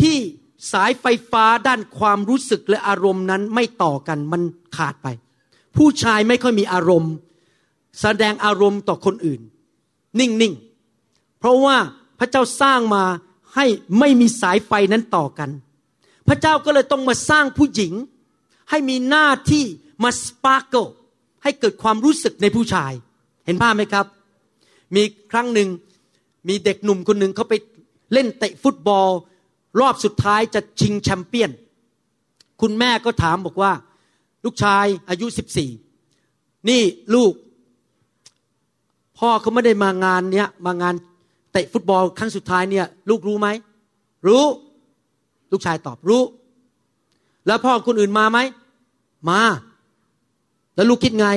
[0.00, 0.16] ที่
[0.72, 4.42] สายไฟฟ้าด้านความรู้สึกและอารมณ์นั้นไม่ต่อกันมัน
[4.76, 5.08] ขาดไป
[5.76, 7.12] ผู้ชายไม่ค่อยมีอารมณ์
[8.00, 9.40] แสดงอารมณ์ต่อคนอื่น
[10.20, 11.76] นิ่งๆ เพราะว่า
[12.18, 13.04] พระเจ้าสร้างมา
[13.54, 13.66] ให้
[13.98, 15.50] ไม่มีสายไฟนั้นต่อกัน
[16.28, 17.92] พระเจ้าก็เลยต้องมาสร้างผู้หญิง
[18.70, 19.64] ให้มีหน้าที่
[20.02, 20.86] มา sparkle
[21.42, 22.92] ให้เกิดความรู้สึกในผู้ชาย
[23.44, 24.06] เห็นภาพไหมครับ
[24.94, 25.68] มีครั้งหนึ่ง
[26.48, 27.54] มีเด็กหนุ่มคนหนึ่งเขาไป
[28.12, 29.08] เล่นเตะฟุตบอล
[29.80, 31.50] รอบสุดท้ายจะชิงแชมเปี้ยน
[32.60, 33.72] คุณแม่ก็ถามบอกว่า
[34.44, 35.70] ลูกชายอายุสิบสี่
[36.68, 36.82] นี่
[37.14, 37.32] ลูก
[39.18, 40.94] พ่อเขาไม่ได้มางานเนี้ยมางาน
[41.52, 43.48] เตะฟุตบอลครั้งสุดท้ายเนี่ย ลูกรู้ไหม
[44.26, 44.44] รู้
[45.52, 46.22] ลูกชายตอบรู้
[47.46, 48.38] แล้วพ่อคนอื่นมาไหม
[49.30, 49.40] มา
[50.74, 51.28] แล้วลูกคิดไง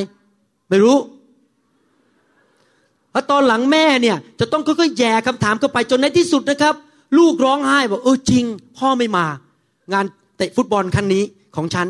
[0.69, 0.97] ไม่รู้
[3.19, 6.75] พอตอนหลังแม่เนี่ยจะต้องค่อยๆแย่คำถามเข้าไปจนในที่สุดนะครับ
[7.17, 8.45] ลูกร้องไห้บอกเออจริง
[8.77, 9.25] พ่อไม่มา
[9.93, 10.05] งาน
[10.37, 11.23] เตะฟุตบอลครั้งนี้
[11.55, 11.87] ของฉัน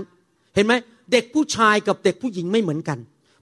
[0.56, 0.74] เห็นไหม
[1.12, 2.98] เด็กผู้ชายกับเด็กผู้หญิงไม่เหมือนกัน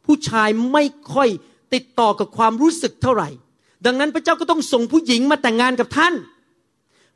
[0.06, 1.30] ผู้ชายไม่ค่อย
[1.74, 3.30] ติดต่อกับความรู้สึกเท่าไหร่
[3.86, 6.14] ดังนั้นพระเจ้าก็ต้องส่งผู้หญิงมาแต่งงานกับท่าน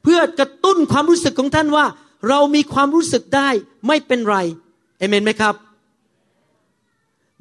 [0.04, 1.86] เพื่อกระตุ้นความรู้สึกของท่านว่า
[2.30, 3.50] เรามีความรู้สึกได้
[3.88, 4.38] ไม่เป็นไร
[4.98, 5.56] เอเมนไหมครับ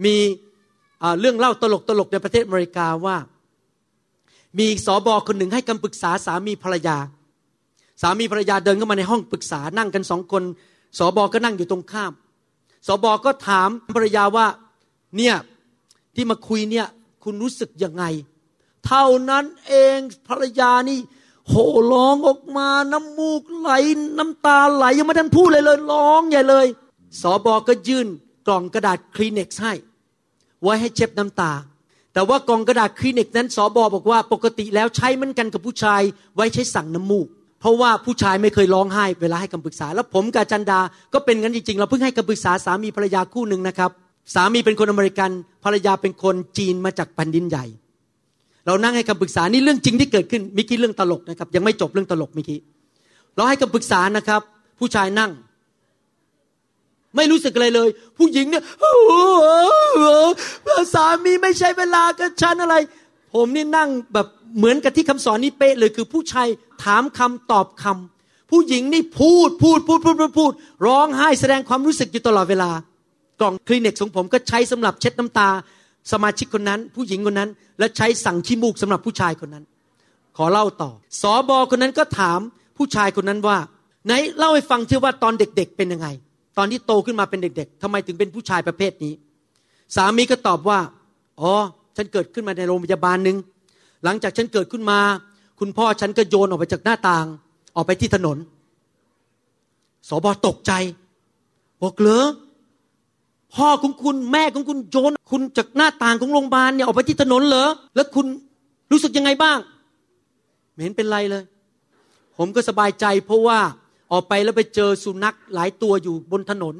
[0.05, 0.17] มี
[1.21, 3.17] เรื่องเล่าตลกตลกในประเทศอเมริกาว่า
[4.59, 6.97] มีสอบอคนหนึ่งให้คำปรึกษาสามีภรรยา
[8.03, 10.43] สามีภรรยาเดินเข้ามาในห้องปรึกษานั่งกันสองคน
[10.99, 12.13] สอบอก็นั่งอยู่ตรงข้าม
[12.87, 14.47] สอบอก็ถามภรรยาว่า
[15.17, 15.37] เนี่ย
[16.15, 16.87] ที่มาคุยเนี่ย
[17.25, 18.05] คุณรู้สึกยังไง
[18.87, 20.99] เท่านั้นเองภรรยานี่
[21.49, 23.71] โห่ร้องออกมาน้ำมูกไหล
[24.19, 26.67] น้ำตาไหลยังไม่ทันพูดเลยเลยร้องใหญ่เลย
[27.23, 28.09] สอบอก็ยื่น
[28.47, 29.75] กล่องกระดาษคลีเน็กซ์ให้
[30.63, 31.53] ไว้ให้เช็ดน้ำตา
[32.15, 36.03] แต่ว่ากล่องกระดาษ Kleenex นั้นสอบอบอกว่าปกติแล้วใช้มันกันกับผู้ชาย
[36.37, 37.27] ไว้ใช้สั่งน้ำมูก
[37.61, 40.81] เพราะว่าผู้ชายไม่เคยร้องไห้เวลาให้คำปรึกษา แล้วผมกับจันดา
[41.15, 43.91] ก็เป็นงั้นจริงๆ เราเพิ่งให้คำปรึกษาสามีภรรยาคู่หนึ่งนะครับ
[44.35, 45.31] สามีเป็นคนอเมริกัน
[45.65, 47.65] ภรรยาเป็นคนจีนมาจากแผ่นดินใหญ่
[48.67, 52.59] เรานั่งให้คำปรึกษานี่เรื่องจริงที่เกิดขึ้นเมื่อกี้เรื่องตลกนะครับยังไม่จบเรื่องตลกเมื่อกี้
[53.37, 54.41] เราให้คำปรึกษานะครับ
[54.79, 55.31] ผู้ชายนั่ง
[57.19, 58.65] ไม่รู้สึกอะไรเลย ผู้หญิงเนี่ย
[60.95, 62.75] สามีไม่ใช่เวลากับฉันอะไร
[63.35, 64.27] ผมนี่นั่งแบบ
[64.59, 66.49] เหมือนกับที่คำสอนนี้เป๊ะเลยคือผู้ชาย
[66.85, 70.53] ถามคำตอบคำผู้หญิงนี่พูดพูดพูดพูดพูดพูด
[70.87, 72.71] ร้องไห้แสดงความรู้สึกอยู่ตลอดเวลา
[73.41, 75.49] กล่องคลินิกของผมก็ใช้สำหรับเช็ดน้ำตา
[76.13, 79.65] สมาชิกคนนั้น ผู้หญิงคนนั้น และใช้สั่งขี้มูกสำหรับผู้ชายคนนั้น
[80.37, 80.91] ขอเล่าต่อ
[81.23, 82.41] สอบอคนนั้นก็ถาม
[82.77, 83.59] ผู้ชายคนนั้นว่า
[84.07, 86.09] ไหนเล่าให้ฟังเชื่อว่าตอนเด็กๆเป็นยังไง
[86.59, 89.13] ตอนที่โตขึ้นมาเป็นเด็ก ๆทำไมถึงเป็นผู้ชายประเภทนี้
[89.97, 90.79] สามีก็ตอบว่า
[91.41, 91.53] อ๋อ
[91.97, 93.37] ฉันเกิดขึ้นมาในโรงพยาบาลหนึ่ง
[94.05, 94.99] หลังจากฉันเกิดขึ้นมา
[95.61, 97.27] คุณพ่อฉันก็โยนออกไปจากหน้าต่าง
[97.77, 98.39] ออกไปที่ถนน
[100.09, 100.73] สอบอตกใจ
[101.83, 102.27] บอกเหรอ
[103.55, 108.27] พ่อของคุณแม่ของคุณโยน คุณจากหน้าต่างของโรงพยาบาลเนี่ยออกไปที่ถนนเหรอ แล้วคุณ
[108.93, 109.59] รู้สึกยังไงบ้าง
[110.73, 111.43] ไม่เห็นเป็นไรเลย
[112.39, 113.59] ผมก็สบายใจเพราะว่า
[114.13, 116.75] ออกไปแล้วไปเจอสุนัขหลายตัวอยู่บนถนน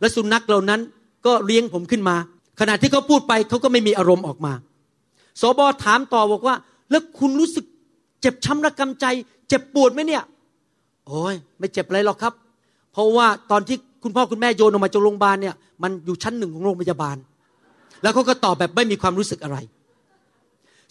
[0.00, 0.80] และสุนัขเหล่านั้น
[1.26, 2.16] ก็เลี้ยงผมขึ้นมา
[2.60, 4.52] ขณะที่เขาพูดไปเขาก็ไม่มีอารมณ์ออกมา
[5.40, 6.54] สบอถามต่อบอกว่า
[6.90, 7.64] แล้วคุณรู้สึก
[8.20, 9.06] เจ็บช้ำระกำใจ
[9.48, 10.22] เจ็บปวดไหมเนี่ย
[11.06, 12.32] โอ้ยไม่เจ็บอะไรหรอกครับ
[12.92, 17.16] เพราะว่าตอนที่คุณพ่อคุณแม่โยนออกมาจากโรงพยาบาลเนี่ยมันอยู่ชั้นหนึ่งของโรงพยาบาล
[18.02, 19.56] แล้วเขาก็ตอบแบบไม่มีความรู้สึกอะไร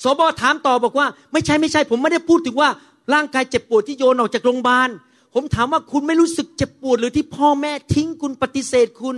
[0.04, 2.70] สบอถามต่อบอกว่า ไม่ใช่ไม่ใช่ ผมไม่ได้พูดถึงว่า
[3.14, 4.90] ร่างกายเจ็บปวดที่โยนออกจากโรงพยาบาล
[5.34, 9.18] ผมถามว่าคุณไม่รู้สึกเจ็บปวดหรือที่พ่อแม่ทิ้งคุณปฏิเสธคุณ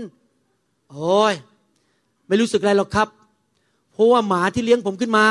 [0.92, 1.34] โอ้ย
[2.28, 3.08] ไม่รู้สึกอะไรหรอกครับ
[3.94, 5.26] เพราะว่าหมาที่เลี้ยงผมขึ้นมา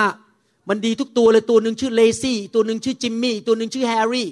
[0.69, 4.29] มันดีทุกตัวเลยตัวหนึ่งชื่อเลซี่ตัวหนึ่งชื่อจิมมี่ตัวหนึ่งชื่อแฮร์รี่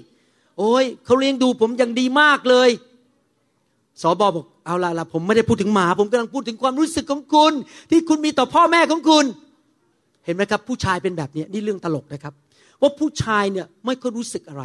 [0.58, 2.70] โอ้ยเขาเลี้ยงดูผมอย่างดีมากเลย
[4.02, 7.52] สอบอบอกเอาละละผมไม่ได้พูดถึงหมา ผมกำลังพูดถึงความรู้สึกของคุณ
[7.90, 9.24] ที่คุณมีต่อพ่อแม่ของคุณ
[10.24, 12.32] เห็นไหมครับ ผู้ชายเป็นแบบนี้นี่เรื่องตลกนะครับ
[12.80, 14.64] ว่าผู้ชายเนี่ยไม่ค่อยรู้สึกอะไร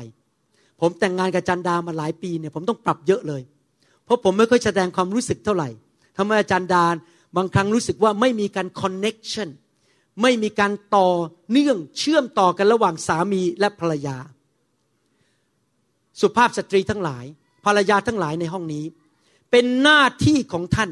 [0.80, 3.42] ผมแต่งงานกับจันดามาหลายปีเนี่ยผมต้องปรับเยอะเลย
[4.06, 5.70] เพราะผมไม่ค่อยแสดงความรู้สึกเท่าไหร่
[6.18, 6.84] ทำไมอาจารย์ดา
[7.38, 9.50] บางครั้งรู้สึกว่าไม่มีการคอนเน็กชัน
[10.22, 11.10] ไม่มีการต่อ
[11.52, 14.18] เนื่องเชื่อมต่อกันระหว่างสามีและภรรยา
[16.22, 17.26] สุภาพสตรีทั้งหลาย
[17.66, 18.86] ภรรยาทั้งหลายในห้องนี้
[19.52, 20.92] เป็นหน้าที่ของท่าน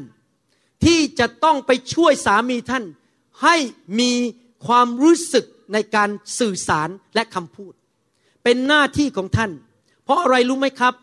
[0.84, 2.84] ที่จะต้องไปช่วยสามีท่าน
[3.42, 3.56] ให้
[4.00, 4.12] มี
[4.66, 7.72] ความรู้สึกในการสื่อสารและคำพูด
[8.44, 9.50] เป็นหน้าที่ของท่าน
[10.06, 10.94] เพราะอะไรรู้ไหมครับ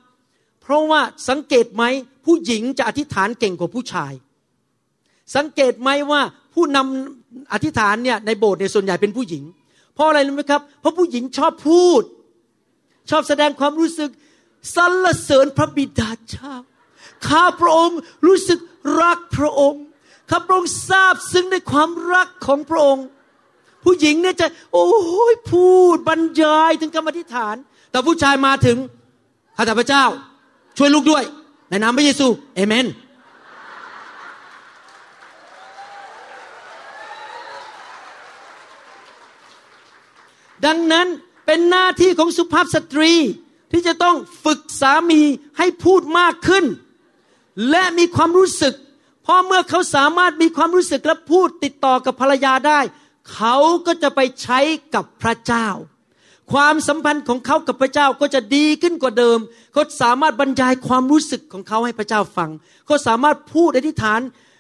[0.62, 1.84] เพราะว่าสังเกตไหม
[2.26, 4.14] ผู้หญิงจะอธิษฐานเก่งกว่าผู้ชาย
[5.36, 6.22] สังเกตไหมว่า
[6.54, 9.44] ผู้นำอธิษฐานเนี่ยในโบสถ์ในส่วนใหญ่เป็นผู้หญิง
[9.94, 12.04] เพราะอะไรรู้ไหมครับ เพราะผู้หญิงชอบพูด
[13.10, 14.10] ชอบแสดงความรู้สึก
[14.76, 16.54] สรรเสริญพระบิดาเจ้า
[17.28, 18.60] ข้าพระองค์รู้สึก
[19.02, 19.84] รักพระองค์
[20.30, 23.06] ข้าพระองค์ทราบซึ้งในความรักของพระองค์
[23.84, 24.88] ผู้หญิงเนี่ยจะ โอ้
[25.32, 27.56] ยพูดบรรยายถึงกรรมธิษฐาน
[27.94, 28.78] แต่ผู้ชายมาถึง
[29.56, 30.06] ข้าแต่พระเจ้า
[30.78, 31.24] ช่วยลูกด้วย
[31.70, 32.86] ในนามพระเยซูเอเมน
[40.66, 41.08] ดังนั้น
[41.46, 43.14] เป็นหน้าที่ของสุภาพสตรี
[43.72, 45.22] ที่จะต้องฝึกสามี
[45.58, 46.66] ให้พูดมากขึ้น
[47.70, 48.74] และมีความรู้สึก
[49.24, 52.80] เพอเมื่อเขาสามารถมีความรู้สึกและพูดติดต่อกับภรรยาได้
[53.34, 54.60] เขาก็จะไปใช้
[54.96, 55.68] กับพระเจ้า
[56.52, 59.40] ความสัมพันธ์ของเขากับพระเจ้าก็จะดีขึ้นกว่าเดิม
[59.74, 62.50] เขาสามารถบรรยายความรู้สึกของเขาให้พระเจ้าฟัง
[62.86, 64.20] เขาสามารถพูดอธิษฐาน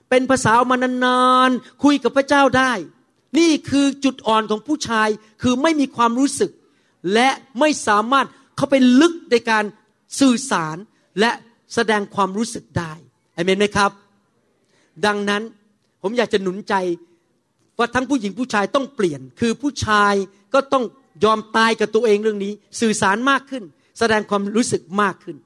[0.09, 2.71] เป็นภาษามานานๆคุยกับพระเจ้าได้
[3.39, 5.09] นี่คือจุดอ่อนของผู้ชาย
[5.41, 6.51] คือไม่มีความรู้สึก
[7.13, 9.63] และไม่สามารถเข้าไปลึกในการ
[10.19, 10.77] สื่อสาร
[11.19, 11.31] และ
[11.73, 12.91] แสดงความรู้สึกได้
[13.35, 13.91] อเมนไหมครับ
[15.05, 15.41] ดังนั้น
[16.01, 16.73] ผมอยากจะหนุนใจ
[17.77, 20.13] ว่าทั้งผู้หญิงผู้ชายต้องเปลี่ยน คือผู้ชาย
[20.53, 20.83] ก็ต้อง
[21.23, 23.63] ยอมตายกับตัวเองเรื่องนี้ สื่อสารมากขึ้น
[23.99, 25.37] แสดงความรู้สึกมากขึ้น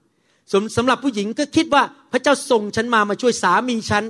[0.52, 4.04] สสำหรับผู้หญิงก็คิดว่าพระเจ้าส่งฉันมามาช่วยสามีฉัน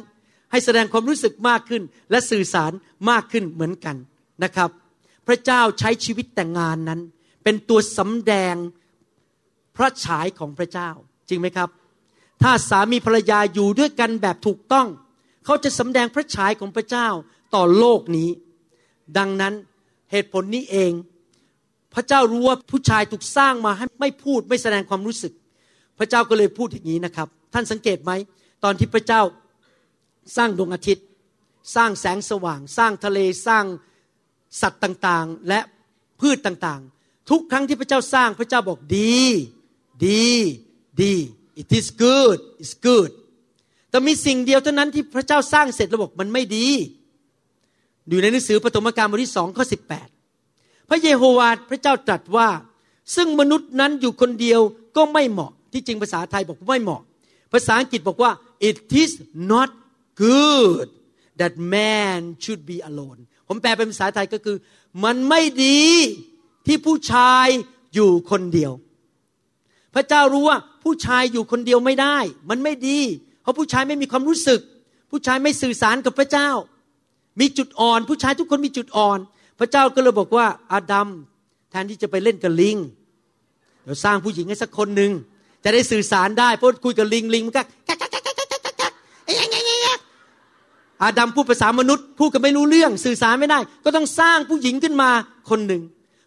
[0.52, 2.72] ให้แสดงความรู้สึกมากขึ้น และสื่อสาร
[3.10, 3.96] มากขึ้นเหมือนกัน
[4.43, 4.70] นะครับ
[5.28, 7.00] พระเจ้าใช้ชีวิตแต่งงานนั้น
[7.43, 8.56] เป็นตัวสำแดง
[9.78, 10.89] พระฉายของพระเจ้า
[11.30, 11.70] จริงไหมครับ
[12.41, 14.88] ถ้าสามีภรรยาอยู่ด้วยกันแบบถูกต้อง
[15.46, 17.08] เขาจะสำแดงพระฉายของพระเจ้า
[17.56, 18.30] ต่อโลกนี้
[19.17, 19.54] ดังนั้น
[20.12, 20.91] เหตุผลนี้เอง
[21.93, 25.34] พระเจ้ารู้ว่าผู้ชายถูกสร้างมาให้ไม่พูดไม่แสดงความรู้สึก
[25.97, 28.12] พระเจ้าก็เลยพูดอย่างนี้นะครับ ท่านสังเกตไหม
[28.63, 29.21] ตอนที่พระเจ้า
[30.38, 31.06] สร้างดวงอาทิตย์
[31.76, 33.65] สร้างแสงสว่าง สร้างทะเลสร้าง
[34.62, 35.60] สัตว์ต่างๆ และ
[36.19, 39.21] พืชต่างๆ ทุกครั้งที่พระเจ้าสร้างพระเจ้าบอกดี
[40.08, 40.28] ดี
[41.02, 41.13] ดี
[41.62, 43.12] it is good it's good
[43.89, 46.67] แต่มีสิ่งเดียวเท่านั้นที่พระเจ้าสร้างเสร็จระบบมันไม่ดี
[48.10, 50.08] อยู่ในหนังสือปฐมกาลบทที่สองข้อสิบแปด
[50.89, 52.50] พระเยโฮวาห์พระเจ้าตรัสว่า
[53.15, 54.62] ซึ่งมนุษย์นั้นอยู่คนเดียว
[54.97, 57.02] ก็ไม่เหมาะ ที่จริงภาษาไทยบอกไม่เหมาะ
[57.54, 58.32] ภาษาอังกฤษบอกว่า
[58.69, 59.12] it is
[59.52, 59.69] not
[60.23, 60.88] good
[61.39, 64.58] that man should be alone ผมแปลเป็นภาษาไทยก็คือ
[65.04, 65.82] มันไม่ดี
[66.67, 67.47] ที่ผู้ชาย
[67.93, 68.71] อยู่คนเดียว
[69.95, 72.17] พระเจ้ารู้ว่าผู้ชายอยู่คนเดียวไม่ได้
[72.50, 73.00] มันไม่ดี
[73.41, 74.62] เพราะผู้ชายไม่มีความรู้สึก
[75.12, 76.50] ผู้ชายไม่สื่อสารกับพระเจ้า
[77.39, 79.19] มีจุดอ่อน ผู้ชายทุกคนมีจุดอ่อน
[79.60, 81.08] พระเจ้าก็เลยบอกว่าอาดัม
[81.70, 82.78] แทนที่จะไปเล่นกับลิง
[83.84, 85.12] เดี๋ยวสร้างผู้หญิงให้สักคนหนึ่ง
[85.63, 87.62] จะได้สื่อสารได้เพราะคุยกับลิงลิงมันก็
[91.04, 95.10] อาดัมพูดภาษามนุษย์พูดกันไม่รู้เรื่องสื่อสารไม่ได้ ก็ต้องสร้างผู้หญิงขึ้นมา
[95.50, 95.82] คนหนึ่ง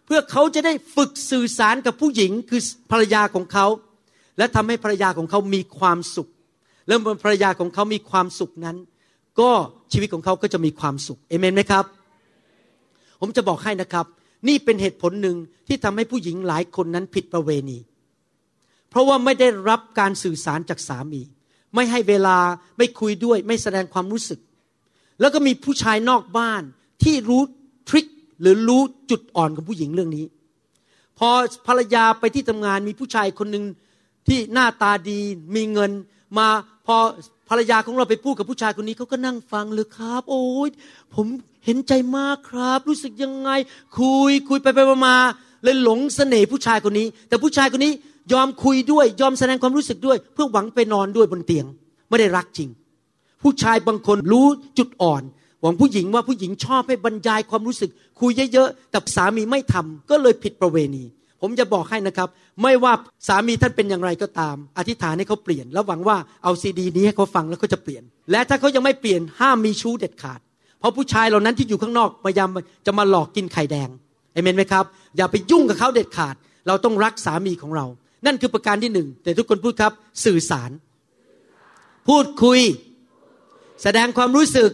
[0.05, 3.67] เพื่อเขาจะได้ฝึกสื่อสารกับผู้หญิงคือภรรยาของเขา
[4.37, 6.27] และทำให้ภรรยาของเขามีความสุข
[6.87, 8.77] แล้วเมื่อภรรยาของเขามีความสุขนั้น
[9.39, 9.49] ก็
[9.93, 11.85] ชีวิตของเขาก็จะมีความสุขเอเมนไหมครับ
[13.21, 14.05] ผมจะบอกให้นะครับ
[14.47, 17.79] นี่เป็นเหตุผลหนึ่งที่ทำให้ผู้หญิงหลายคนนั้นผิดประเวณี
[18.89, 21.21] เพราะว่าไม่ได้รับการสื่อสารจากสามี
[21.75, 22.37] ไม่ให้เวลา
[22.77, 24.39] ไม่คุยด้วย ไม่แสดงความรู้สึก
[25.19, 26.63] แล้วก็มีผู้ชายนอกบ้าน
[27.03, 27.41] ที่รู้
[27.89, 28.05] ทริค
[28.41, 30.25] หรือรู้จุดอ่อนของผู้หญิงเรื่องนี้
[31.17, 31.29] พอ
[31.67, 33.65] ภรรยาไปที่ทำงานมีผู้ชายคนหนึ่ง
[34.27, 35.19] ที่หน้าตาดี
[35.55, 35.91] มีเงิน
[36.37, 36.47] มา
[36.87, 36.95] พอ
[37.49, 40.69] ภรรยาของเราไปพูดกับผู้ชายคนนี้เขาก็นั่งฟังเลยครับ โอ้ย
[41.15, 41.25] ผม
[41.65, 43.49] เห็นใจมากครับ รู้สึกยังไง
[43.97, 45.17] คุยคุยไปไปมา
[45.63, 47.91] เลยหลงเสน่ห์ผู้ชายคนนี้ แต่ผู้ชายคนนี้
[48.33, 51.65] ยอมคุยด้วยยอมแสดงความรู้สึกด้วย เพื่อหวังไปนอนด้วยบนเตียง
[52.09, 52.69] ไม่ได้รักจริง
[53.43, 55.23] ผู้ชายบางคนรู้จุดอ่อน
[55.61, 57.89] หวังผู้หญิงว่าผู้หญิงชอบให้บรรยายความรู้สึก
[58.19, 61.03] คุยเยอะๆแต่สามีไม่ทำก็เลยผิดประเวณี
[61.41, 62.29] ผมจะบอกให้นะครับ
[62.61, 62.93] ไม่ว่า
[63.27, 70.39] สามีท่านเป็นอย่างไรก็ตาม อธิษฐานให้เขาเปลี่ยน แล้วหวังว่าเอาซีดี นี้ให้เขาฟังแล้วเขาจะเปลี่ยน และถ้าเขายังไม่เปลี่ยนห้ามมีชู้เด็ดขาด
[70.79, 72.49] เพราะผู้ชายเหล่านั้นที่อยู่ข้างนอกพยายาม
[72.85, 73.89] จะมาหลอกกินไข่แดง
[74.33, 74.85] เอเมนไหมครับ
[75.17, 76.35] อย่าไปยุ่งกับเขาเด็ดขาด
[76.67, 77.85] เราต้องรักสามีของเรา
[78.25, 79.91] นั่นคือประการที่หนึ่งแต่ทุกคนพูดครับ
[80.25, 80.71] สื่อสาร
[82.07, 82.59] พูดคุย
[83.83, 84.69] แสดงความรู้สึก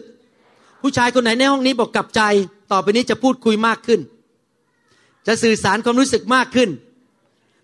[0.81, 2.21] ผู้ชายคนไหนในห้องนี้บอกกลับใจ
[2.71, 3.99] ต่อไปนี้จะพูดคุยมากขึ้น
[5.27, 6.69] จะสื่อสารความรู้สึกมากขึ้น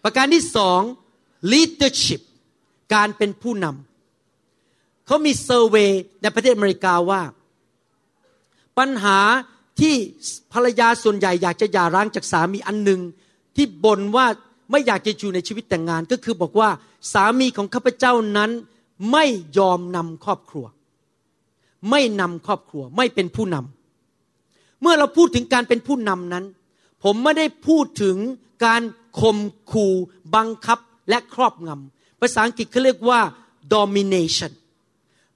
[0.04, 0.82] ประการที่สอง
[1.52, 2.22] leadership
[2.94, 5.90] การเป็นผู้นำเขามีเซอร์เวย
[6.22, 7.22] ในประเทศอเมริกาว่า
[8.78, 9.20] ปัญหา
[9.80, 9.94] ที่
[10.54, 13.02] ภรรยาส่วนใหญ่อยากจะหย่าร้างจากสามีอันหนึ่ง
[13.56, 14.26] ที่บ่นว่า
[14.72, 16.70] ไม่อยากจะอยู่ในชีวิตแต่งงาน ก็คือบอกว่า
[17.14, 18.52] สามีของข้าพเจ้านั้น
[19.12, 19.26] ไม่
[19.58, 20.66] ยอมนำครอบครัว
[21.90, 26.46] ไม่นำครอบครัวไม่เป็นผู้นำเมื่อเราพูดถึงการเป็นผู้นำนั้น
[27.04, 28.18] ผมไม่ได้พูดถึง
[28.66, 28.82] การ
[29.22, 29.38] ข่ม
[29.72, 29.94] ขู่
[30.36, 33.20] บังคับและครอบงำภาษาอังกฤษเขาเรียกว่า
[33.74, 34.52] domination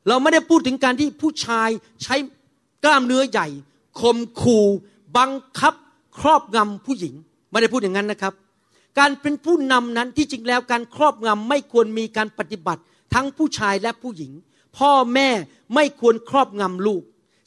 [0.08, 1.70] เราไม่ได้พูดถึงการที่ผู้ชาย
[2.04, 2.16] ใช้
[2.84, 3.48] กล้ามเนื้อใหญ่
[4.02, 4.66] ข่มขู่
[5.18, 5.74] บังคับ
[6.20, 7.14] ครอบงำผู้หญิง
[7.52, 8.34] ไม่ได้พูดอย่างนั้นนะครับ
[9.00, 12.82] การเป็นผู้นำนั้นที่จริงแล้วการครอบงำไม่ควรมีการปฏิบัติ
[13.14, 14.32] ทั้งผู้ชายและผู้หญิง
[14.78, 15.30] พ่อแม่
[15.76, 17.04] ไม่ควรครอบงำลูก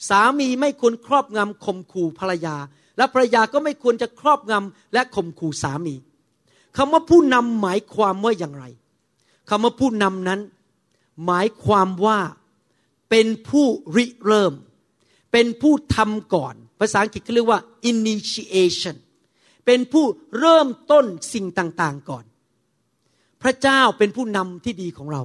[0.08, 2.56] สามีไม่ควรครอบงำข่มขู่ภรรยา
[3.00, 5.94] และภรรยาก็ไม่ควรจะครอบงำและข่มขู่สามี
[6.76, 8.64] คำว่าผู้นำหมายความว่าอย่างไร
[9.50, 10.40] คำว่าผู้นำนั้น
[11.26, 12.18] หมายความว่า
[13.10, 14.54] เป็นผู้ริเริ่ม
[15.32, 17.60] เป็นผู้ทำก่อน ภาษาอังกฤษเขาเรียกว่า
[17.90, 18.96] initiation
[19.66, 20.04] เป็นผู้
[20.40, 22.24] เริ่มต้นสิ่งต่างๆก่อน
[23.42, 25.22] พระเจ้าเป็นผู้นำที่ดีของเรา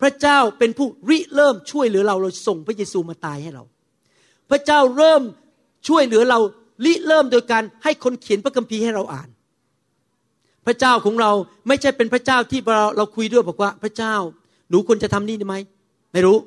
[0.00, 3.64] พระเจ้าเป็นผู้ริเริ่มช่วยเหลือเราเราส่งพระเยซูมาตายให้เรา
[4.50, 5.22] พระเจ้าเริ่ม
[5.88, 6.38] ช่วยเหลือเรา
[6.84, 9.28] ริเริ่มโดยการให้คนเขียนพระคัมภีร์ให้เราอ่าน
[10.66, 11.32] พระเจ้าของเรา
[11.68, 14.14] ไม่ใช่เป็นพระเจ้าที่เราเราคุยด้วยบอกว่าพระเจ้า
[14.70, 15.56] หนูควรจะทำนี่ได้ไหม
[16.12, 16.38] ไม่รู้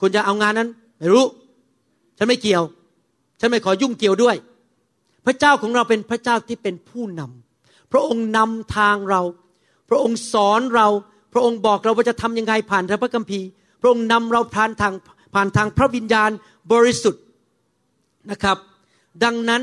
[0.00, 0.68] ควรจะเอางานนั้น
[0.98, 1.24] ไม่รู้
[2.18, 2.62] ฉันไม่เกี่ยว
[3.40, 4.36] ฉันไม่ขอยุ่งเกี่ยวด้วย
[5.26, 9.22] พระเจ้าของเราเป็นพระเจ้าที่เป็นผู้นำพระองค์นำทางเรา
[9.88, 10.88] พระองค์สอนเรา
[11.32, 13.46] พระองค์บอกเราว่าจะทำยังไงผ่านทางพระคัมภีร์
[13.80, 14.94] พระองค์นำเราผ่านทาง
[15.34, 16.30] ผ่านทางพระวิญญาณ
[16.72, 17.22] บริสุทธิ์
[18.30, 18.56] นะครับ
[19.24, 19.62] ดังนั้น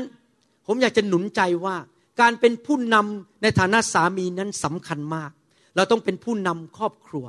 [0.66, 1.76] ผมอยากจะหนุนใจว่า
[2.20, 5.30] การเป็นผู้นำในฐานะสามีนั้นสำคัญมาก
[5.76, 7.26] เราต้องเป็นผู้นำครอบครัว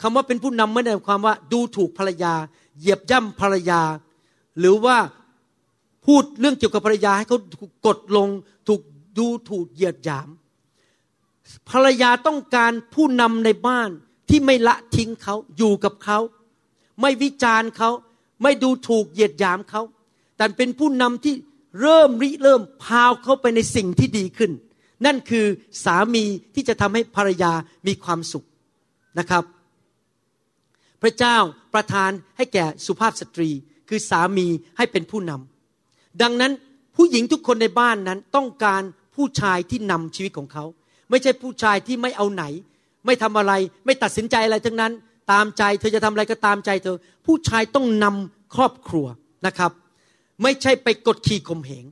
[0.00, 2.34] คำว่าเป็นผู้นำไม่ได้หมายความว่าดูถูกภรรยา
[2.78, 3.80] เหยียบย่ำภรรยา
[4.58, 4.96] หรือว่า
[6.06, 7.38] พูดเรื่องเกี่ยวกับภรรยาให้เขา
[7.86, 8.28] กดลง
[8.68, 8.80] ถูก
[9.18, 10.28] ดูถูกเหยียดหยาม
[11.70, 13.90] ภรรยาต้องการผู้นำในบ้าน
[14.28, 16.18] ที่ไม่ละทิ้งเขาอยู่กับเขา
[17.00, 17.90] ไม่วิจารณ์เขา
[18.42, 19.82] ไม่ดูถูกเหยียดหยามเขา
[20.36, 21.34] แต่เป็นผู้นำที่
[21.80, 24.50] เริ่มริเริ่มพาเขาไปในสิ่งที่ดีขึ้น
[25.06, 25.46] นั่นคือ
[25.84, 27.52] สามีที่จะทำให้ภรรยา
[27.86, 28.46] มีความสุข
[29.18, 29.44] นะครับ
[31.02, 31.36] พระเจ้า
[31.74, 33.50] ประทานให้แก่สุภาพสตรี
[33.88, 36.52] คือสามีให้เป็นผู้นำดังนั้น
[36.96, 38.82] ผู้หญิงทุกคนในบ้านนั้นต้องการ
[39.16, 40.64] ผู้ชายที่นำชีวิตของเขา
[41.10, 42.44] ไม่ใช่ผู้ชายที่ไม่เอาไหน
[43.06, 43.52] ไม่ทำอะไร
[43.84, 44.92] ไม่ตัดสินใจอะไรทั้งนั้น
[45.32, 49.06] ตามใจเธอจะทำอะไรก็ตามใจเธอ ผู้ชายต้องนำครอบครัว
[49.46, 49.72] นะครับ
[50.42, 51.84] ไม่ใช่ไปกดขี่ข่มเหง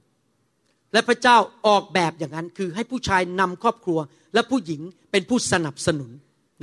[0.93, 3.99] และพระเจ้าออกแบบอย่างนั้นคือให้ผู้ชายนำครอบครัว
[4.35, 6.11] และผู้หญิงเป็นผู้สนับสนุน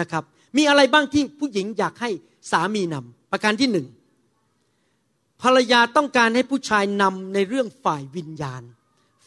[0.01, 0.23] นะครับ
[0.57, 2.09] มีอะไรบ้างที่ผู้หญิงอยากให้
[2.51, 3.87] สามีนำประการที่หนึ่ง
[5.41, 8.61] ภรรยาต้องการให้ผู้ชายนำในเรื่องฝ่ายวิญญาณ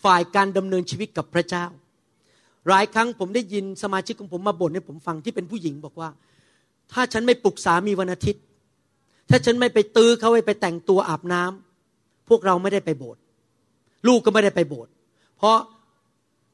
[0.04, 1.64] ฝ่ายการดำเนินชีวิตกับพระเจ้า
[2.68, 6.10] หลายครั้งผมได้ยินสมาชิกของผมมาบ่นให้ผมฟังที่เป็นผู้หญิงบอกว่า
[6.92, 8.42] ถ้าฉันไม่ปลุกสามีวันอาทิตย์
[9.30, 11.71] ถ้าฉันไม่ไปตื้อเขาไปไปแต่งตัวอาบน้ำพ
[12.34, 13.20] วกเราไม่ได้ไปโบสถ์
[14.08, 14.90] ลูกก็ไม่ได้ไปโบสถ์
[15.38, 15.58] เพราะ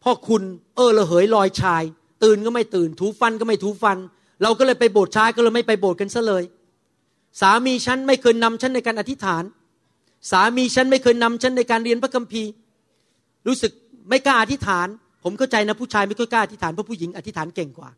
[0.02, 0.42] พ่อคุณ
[0.76, 1.82] เออระเหยลอยชาย
[2.24, 3.98] ตื่นก็ไม่ตื่น ถูฟันก็ไม่ถูฟัน
[4.42, 6.44] เราก็เลยไปโบสถ์ช้าก็เลยไม่ไปโบสถ์กันซะเลย
[7.40, 9.44] สามีฉันไม่เคยนำฉันในการอธิษฐาน
[10.30, 12.50] สามีฉันไม่เคยนำฉันในการเรียนพระคัมภีร์
[13.46, 13.72] รู้สึก
[14.08, 14.86] ไม่กล้าอธิษฐาน
[15.24, 17.90] ผมเข้าใจนะผู้ชายไม่ค่อยกล้าอธิษฐานเพราะผู้หญิงอธิษฐานเก่งกว่า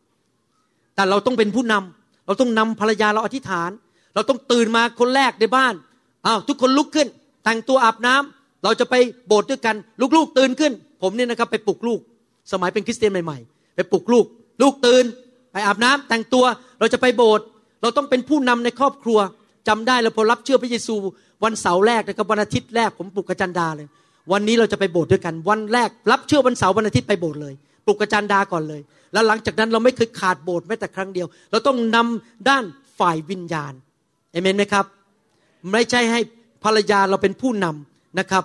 [0.95, 3.69] แต่เราต้องเป็นผู้นำเราต้องนำภรรยาเราอธิษฐาน
[4.15, 5.73] เราต้องตื่นมาคนแรกในบ้าน
[6.25, 7.07] อ้าวทุกคนลุกขึ้น
[7.43, 8.95] แต่งตัวอาบน้ำเราจะไป
[9.27, 9.75] โบสถ์ด้วยกัน
[10.15, 11.99] ลูกๆตื่นขึ้น ผมเนี่ยนะครับไปปลุกลูก
[12.51, 14.25] สมัยเป็นคริสเตียนใหม่ๆ ไปปลุกลูก
[14.61, 15.05] ลูกตื่น
[15.51, 16.45] ไปอาบน้ำแต่งตัว
[16.79, 17.45] เราจะไปโบสถ์
[17.81, 19.19] เราต้องเป็นผู้นำในครอบครัว
[19.67, 20.95] จำได้แล้วพอรับเชื่อพระเยซู
[21.43, 23.87] วันเสาร์แรกนะครับวันอาทิตย์แรกผมปลุกกระจันดาเลย
[24.31, 27.53] วันนี้เราจะไปโบสถ์ด้วยกัน วันแรก รับเชื่อวันเสาร์วันอาทิตย์ไปโบสถ์เลย
[27.85, 28.81] ปลุกกระจันดาก่อนเลย
[29.13, 32.63] แล้วหลังจากนั้นเราไม่เคยขาดโบสถ์แม้แต่ครั้งเดียว เราต้องนำด้าน
[32.99, 33.73] ฝ่ายวิญญาณ
[34.31, 34.85] เอเมนไหมครับ
[35.71, 36.19] ไม่ใช่ให้
[36.63, 38.43] ภรรยาเราเป็นผู้นำนะครับ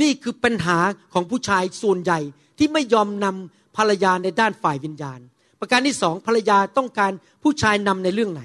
[0.00, 0.78] นี่คือปัญหา
[1.12, 2.20] ของผู้ชายส่วนใหญ่
[2.58, 5.20] ที่ไม่ยอมนำภรรยาในด้านฝ่ายวิญญาณ
[5.60, 8.42] ประการที่สองภรรยาต้องการผู้ชายนำในเรื่องไหน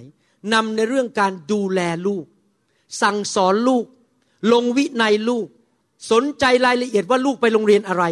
[0.53, 2.25] นำในเรื่องการดูแลลูก
[3.01, 3.85] สั่งสอนลูก
[4.51, 5.47] ลงวินัยลูก
[6.11, 8.03] สนใจรายละเอียดว่าลูกไปโรงเรียนอะไร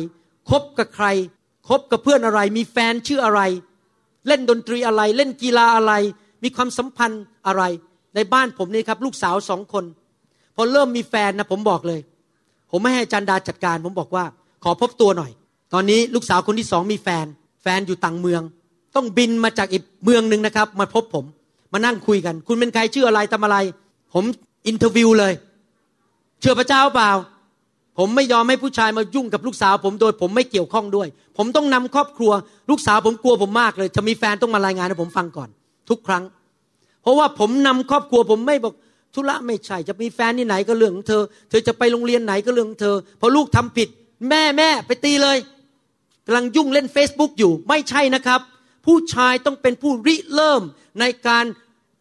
[0.50, 1.08] คบกับใคร
[1.69, 3.41] คบกับเพื่อนอะไร มีแฟนชื่ออะไร
[4.28, 5.93] เล่นดนตรีอะไร เล่นกีฬาอะไร
[6.43, 7.63] มีความสัมพันธ์อะไร
[8.15, 9.86] ในบ้านผมนี่ครับ ลูกสาวสองคน
[10.56, 12.00] พอเริ่มมีแฟนนะผมบอกเลย
[12.72, 14.24] ผมไม่ให้จันดาจัดการ ผมบอกว่า
[14.64, 15.32] ขอพบตัวหน่อย
[15.74, 17.26] ตอนนี้ลูกสาวคนที่สองมีแฟน
[17.62, 18.42] แฟนอยู่ต่างเมือง
[18.96, 21.26] ต้องบินมาจากอีกเมืองหนึ่งนะครับ มาพบผม
[21.74, 23.58] มานั่งคุยกัน คุณเป็นใครชื่ออะไรทำอะไร
[24.14, 24.24] ผม
[24.68, 25.34] อินเทอร์วิวเลย
[26.40, 27.12] เชื่อพระเจ้าเปล่า
[27.98, 32.32] ผมไม่ยอมให้ผู้ชายมายุ่งกับลูกสาวผมโดยผมไม่เกี่ยวข้องด้วย ผมต้องนำครอบครัว
[32.70, 35.50] ลูกสาวผมกลัวผมมากเลย จะมีแฟนต้องมารายงานให้ผมฟังก่อน
[35.90, 36.24] ทุกครั้ง
[37.02, 38.74] เพราะว่าผมนำครอบครัวผมไม่บอก
[39.13, 43.89] ธุระไม่ใช่ จะมีแฟนที่ไหนก็เรื่องของเธอ เธอจะไปโรงเรียนไหนก็เรื่องของเธอพอลูกทำผิด
[44.30, 45.38] แม่แม่ไปตีเลย
[46.26, 48.41] กำลังยุ่งเล่น Facebook อยู่ไม่ใช่นะครับ
[48.86, 50.62] ผู้ชายต้องเป็นผู้ริเริ่ม
[51.00, 51.45] ในการ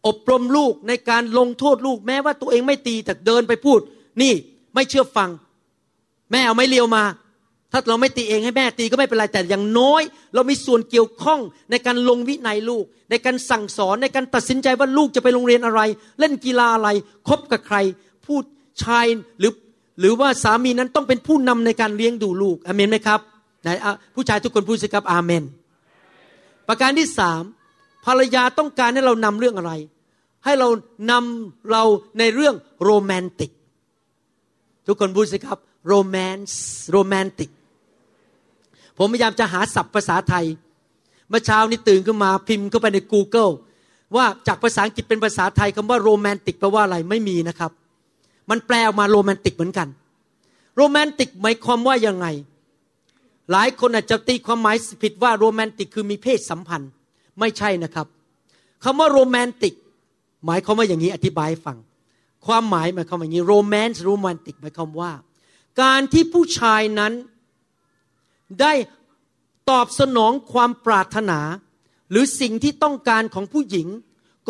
[0.07, 3.79] อบรมลูกในการลงโทษลูกแม้ว่าตัวเองไม่ตีแต่เดินไปพูด
[4.21, 4.33] นี่
[4.73, 5.29] ไม่เชื่อฟัง
[6.31, 7.03] แม่เอาไม่เลียวมา
[7.71, 10.01] ถ้าเราไม่ตีเองให้แม่ตีก็ไม่เป็นไรแต่อย่างน้อย
[10.33, 11.39] เรามีส่วนเกี่ยวข้อง
[11.71, 15.81] ในการลงวินัยลูก ในการสั่งสอนในการตัดสินใจว่าลูกจะไปโรงเรียนอะไร
[16.19, 16.89] เล่นกีฬาอะไร
[17.27, 17.77] คบกับใคร
[18.25, 18.39] ผู้
[18.83, 19.05] ชาย
[19.39, 19.53] หรือ
[19.99, 23.19] หรือว่าสามีนั้นต้องเป็นผู้นำในการเลี้ยงดูลูกอเมนไหมครับ
[23.63, 23.69] ไหน
[24.15, 25.43] ผู้ชายทุกคนพูดสิครับอาเมน
[26.67, 27.43] ประการที่สาม
[28.05, 29.73] ภรรยาต้องการให้เรานำเรื่องอะไร
[30.45, 30.69] ให้เรา
[31.11, 31.83] นำเรา
[32.19, 33.51] ในเรื่องโรแมนติก
[34.87, 36.59] ทุกคนพูดสิครับโรแมนต์
[36.91, 37.49] โรแมนติก
[39.03, 40.45] ผมพยายามจะหาศัพท์ภาษาไทย
[41.29, 43.51] เมื่อเช้านี้ตื่นขึ้นมาพิมพ์เข้าไปใน Google
[44.15, 47.71] ว่าจากภาษาอังกฤษเป็นภาษาไทยคำว่าโรแมนติกแปลว่าอะไรไม่มีนะครับ
[48.49, 49.87] มันแปลออกมาโรแมนติกเหมือนกัน
[50.77, 52.27] โรแมนติกหมายความว่ายังไง
[53.51, 56.91] หลายคนอาจจะตีความหมายผิดว่าโรแมนติกคือมีเพศสัมพันธ์
[57.39, 58.07] ไม่ใช่นะครับ
[58.83, 59.73] คำว่าโรแมนติก
[60.45, 61.77] หมายความว่าอย่างนี้อธิบายฟัง
[62.45, 65.11] ความหมายหมายความว่าอย่างนี้โรแมนต์โรแมนติกหมายความว่า
[65.81, 67.13] การที่ผู้ชายนั้น
[68.61, 68.73] ได้
[69.69, 71.39] ตอบสนองความปรารถนา
[72.11, 73.87] หรือสิ่งที่ต้องการของผู้หญิง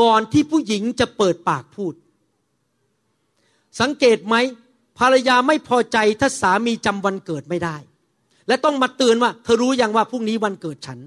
[0.02, 1.94] ก่อนที่ผู้หญิงจะเปิดปากพูด
[3.80, 4.36] สังเกตไหม
[5.00, 7.78] ภรรยาไม่พอใจถ้าสามีจำวันเกิดไม่ได้
[8.48, 11.00] และต้องมาเตือนว่า เธอรู้ยังว่าพรุ่งนี้วันเกิดฉัน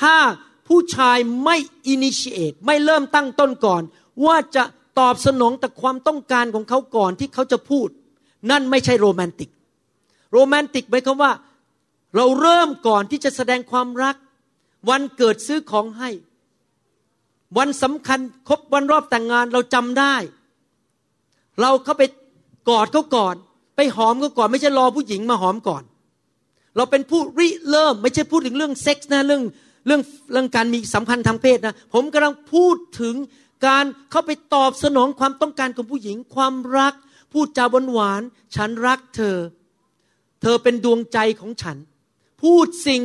[0.00, 0.16] ถ้า
[0.68, 3.82] ผู้ชายไม่อินิชิเอตไม่เริ่มตั้งต้นก่อน
[4.26, 4.64] ว่าจะ
[4.98, 7.88] ตอบสนองแต่ความต้องการของเขาก่อนที่เขาจะพูด
[8.50, 9.50] นั่นไม่ใช่โรแมนติก
[10.32, 11.32] โรแมนติกหมายความว่า
[12.16, 14.16] เราเริ่มก่อนที่จะแสดงความรัก
[14.88, 16.10] วันเกิดซื้อของให้
[17.58, 20.14] วันสำคัญครบวันรอบแต่งงานเราจำได้
[21.60, 22.02] เราเข้าไป
[22.68, 23.34] กอดเขาก่อน
[23.76, 25.82] ไปหอมเขาก่อน ไม่ใช่รอผู้หญิงมาหอมก่อน
[26.76, 29.42] เราเป็นผู้ริเริ่ม ไม่ใช่พูดถึงเรื่องเซ็กส์นะเรื่อง
[29.86, 30.00] เรื่อง
[30.32, 33.14] เรื่องการมีสัมพันธ์ทางเพศนะ ผมกำลังพูดถึง
[33.66, 36.94] การเข้าไปตอบสนองความต้องการของผู้หญิง ความรัก
[37.32, 38.22] พูดจาหวานหวาน
[38.54, 39.36] ฉันรักเธอ
[40.42, 41.76] เธอเป็นดวงใจของฉัน
[42.42, 43.02] พูดสิ่ง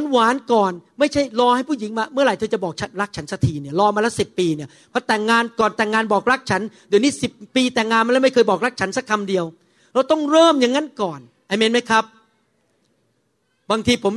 [0.00, 9.44] นหวานก่อน ไม่ใช่รอให้ผู้หญิงมา เมื่อไหร่เธอจะบอกฉันรักฉันสักทีเนี่ยรอมาแล้วสิบปีเนี่ยพอแต่งงานก่อนแต่งงานบอกรักฉันเดี๋ยวนี้สิบปีแต่งงานมาแล้วไม่เคยบอกรักฉันสักคำเดียว
[9.94, 12.04] เราต้องเริ่มอย่างนั้นก่อนเอเมนไหมครับ
[13.70, 14.14] บางทีผม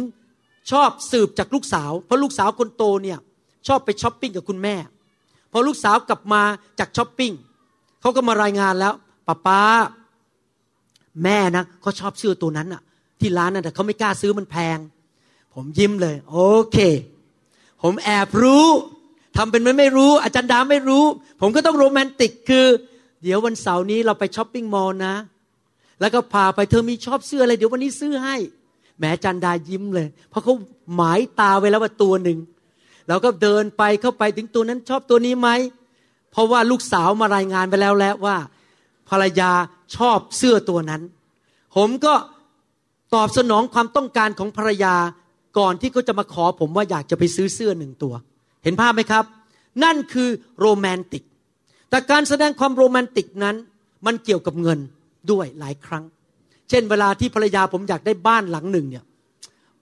[0.71, 3.17] ชอบสืบจากลูกสาว เพราะลูกสาวคนโตเนี่ย
[3.67, 4.75] ชอบไปช้อปปิ้งกับคุณแม่
[5.51, 6.41] พอลูกสาวกลับมา
[6.79, 7.33] จากช้อปปิ้ง
[8.01, 8.93] เขาก็มารายงานแล้ว
[9.27, 9.59] ป่าป๊า
[11.23, 12.81] แม่นะเขาชอบเสื้อตัวนั้นอะ
[13.19, 14.77] ที่ร้านน่ะแต่เขาไม่กล้าซื้อมันแพง
[15.53, 16.37] ผมยิ้มเลย โอ
[16.71, 16.77] เค
[17.81, 18.67] ผมแอบรู้
[19.37, 21.05] ทำเป็นไม่ไม่รู้ อาจารย์ดาไม่รู้
[21.41, 22.65] ผมก็ต้องโรแมนติกคือ
[23.23, 25.15] เดี๋ยววันเสาร์นี้เราไปช้อปปิ้งมอลล์นะ
[25.99, 28.35] แล้วก็พาไปเธอมีชอบเสื้ออะไร เดี๋ยววันนี้ซื้อให้
[28.99, 30.53] แม้จันดายิ้มเลย เพราะเขา
[30.95, 32.39] หมายตาไว้แล้วว่าตัวหนึ่ง
[33.07, 35.49] เราก็เดินไปเข้าไปถึงตัวนั้นชอบตัวนี้ไหม
[36.31, 38.37] เพราะว่าลูกสาวมารายงานไปแล้วแล้วว่า
[39.09, 39.51] ภรรยา
[39.95, 41.01] ชอบเสื้อตัวนั้น
[41.75, 42.13] ผมก็
[43.13, 44.95] ตอบสนองความต้องการของภรรยา
[45.57, 48.13] ก่อนที่เขาจะมาขอผมว่าอยากจะไปซื้อเสื้อหนึ่งตัว
[48.63, 49.25] เห็นภาพไหมครับ
[49.83, 50.29] นั่นคือ
[50.59, 51.23] โรแมนติก
[51.89, 53.55] แต่การแสดงความโรแมนติกนั้น
[54.05, 54.79] มันเกี่ยวกับเงิน
[55.31, 56.03] ด้วยหลายครั้ง
[56.69, 59.05] เช่น เวลาที่ภรรยาผมอยากได้บ้านหลังหนึ่งเนี่ย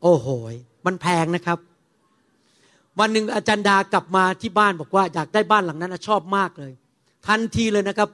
[0.02, 0.28] โอ้โห
[0.86, 1.60] มันแพงนะครับ
[3.00, 6.74] วันหนึ่งอาจารย์ดากลับมาที่บ้านบอกว่าอยากได้บ้านหลังนั้นชอบมากเลย
[7.28, 8.10] ทันทีเลยนะครับ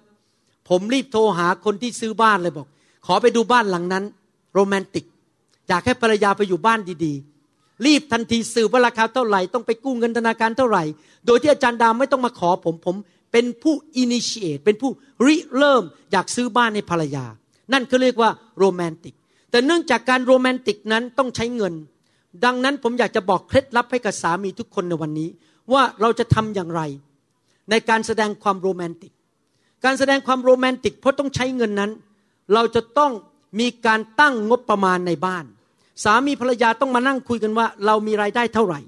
[0.69, 2.67] ผมรีบโทรหาคนที่ซื้อบ้านเลยบอก
[3.05, 4.03] ขอไปดูบ้านหลังนั้น
[4.53, 5.05] โรแมนติก
[5.69, 10.83] อยากให้ภรรยาไปอยู่บ้านดีๆ รีบทันทีสืบว่าราคาเท่าไหร่ ต้องไปกู้เงินธนาคารเท่าไหร่
[11.25, 12.95] โดยที่อาจารย์ดาไม่ต้องมาขอผม ผม
[13.31, 14.91] เป็นผู้อินิเอตเป็นผู้
[15.25, 17.25] ริเริ่มอยากซื้อบ้านให้ภรรยา
[17.73, 18.29] นั่นเขาเรียกว่า
[18.59, 19.13] โรแมนติก
[19.51, 21.73] แต่เนื่องจากการโรแมนติกนั้นต้องใช้เงิน
[22.45, 25.29] ดังนั้นผมอยากจะบอกเคล็ดลับให้กับสามีทุกคนในวันนี้
[25.73, 26.81] ว่าเราจะทำอย่างไร
[27.69, 29.11] ในการแสดงความโรแมนติก
[29.85, 31.91] การแสดงความโรแมนติกเพราะต้องใช้เงินนั้น
[32.53, 33.11] เราจะต้อง
[33.59, 35.45] มีการตั้งงบประมาณในบ้าน
[36.03, 38.79] สามีภรรยาต้องมานั่งคุยกันว่า เรามีรายได้เท่าไหร่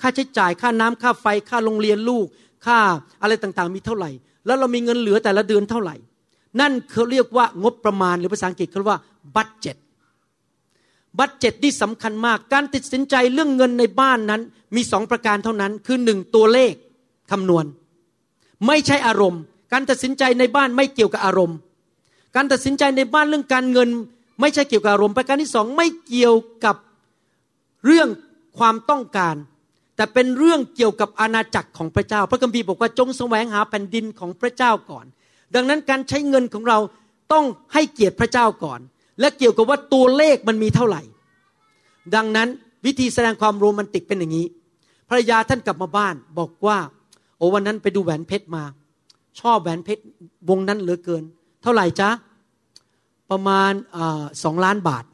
[0.00, 2.26] ค่าใช้จ่ายค่าน้ำค่าไฟค่าโรงเรียนลูก
[2.66, 2.78] ค่า
[3.22, 4.10] อะไรต่างๆ มีเท่าไหร่
[4.46, 5.96] แล้วเรามีเงินเหลือแต่ละเดือนเท่าไหร่
[6.60, 9.00] นั่นเขาเรียกว่างบประมาณหรือภาษาอังกฤษเขาเรียกว่า
[9.36, 9.76] budget
[11.18, 14.42] budget ที่สำคัญมาก การตัดสินใจเรื่องเงินในบ้านนั้น
[14.76, 16.74] มีสองประการเท่านั้น คือหนึ่งตัวเลข
[17.30, 17.64] คำนวณ
[18.66, 19.42] ไม่ใช่อารมณ์
[19.72, 21.56] การตัดสินใจในบ้านไม่เกี่ยวกับอารมณ์
[22.34, 23.88] การตัดสินใจในบ้านเรื่องการเงิน
[24.40, 26.76] ไม่ใช่เกี่ยวกับอารมณ์ประการที่สองไม่เกี่ยวกับ
[27.86, 28.08] เรื่อง
[28.58, 29.36] ความต้องการ
[29.96, 35.06] แต่เป็นเรื่องเกี่ยวกับอาณาจักรของพระเจ้า พระคัมภีร์บอกว่าจงแสวงหาแผ่นดินของพระเจ้าก่อน
[35.54, 36.78] ดังนั้นการใช้เงินของเรา
[37.32, 38.80] ต้องให้เกียรติพระเจ้าก่อน
[39.20, 41.02] และเกี่ยวกับว่าตัวเลขมันมีเท่าไหร่
[42.14, 42.48] ดังนั้น
[42.86, 44.46] วิธีแสดงความโรแมนติกเป็นอย่างนี้
[45.08, 46.78] ภรรยาท่านกลับมาบ้านบอกว่า
[47.36, 48.64] โอ้วันนั้นไปดูแหวนเพชรมา
[49.40, 50.02] ชอบแหวนเพชร
[50.48, 51.24] วงนั้นเหลือเกิน
[51.64, 52.10] เท่าไหร่จ๊ะ
[53.30, 53.72] ประมาณ
[54.44, 55.04] สองล้านบาท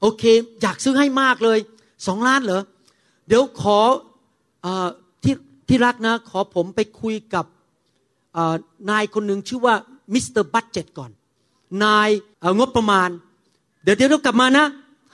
[0.00, 0.22] โอเค
[0.62, 1.58] อยากซื้อให้มากเลย
[2.06, 2.62] สองล้านเหรอ
[3.28, 3.78] เดี๋ยวขอ
[4.64, 4.66] อ
[5.24, 5.34] ที่
[5.68, 7.44] ที่รักนะ ขอผมไปคุยกับ
[8.90, 9.74] นายคนหนึ่งชื่อว่า
[10.14, 11.10] Mister Budget ก่อน
[11.84, 12.08] นาย
[12.58, 13.08] งบประมาณ
[13.82, 14.66] เดี๋ยวเดี๋ยวเรากลับมานะ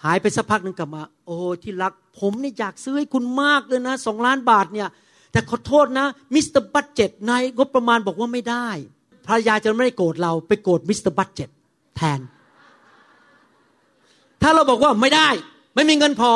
[0.05, 4.89] หายไปสักพักหนึ่งกลับมา โอ้ที่รัก ผมนี่อยากซื้อให้คุณมากเลยนะสองล้านบาทเนี่ย
[5.33, 8.69] แต่ขอโทษนะ Mister Budget นายงบประมาณบอกว่าไม่ได้
[9.31, 11.49] ภรรยาจะไม่ได้โกรธเราไปโกรธ Mister Budget
[11.97, 12.21] แทน
[14.43, 15.29] ถ้าเราบอกว่าไม่ได้
[15.75, 16.33] ไม่มีเงินพอ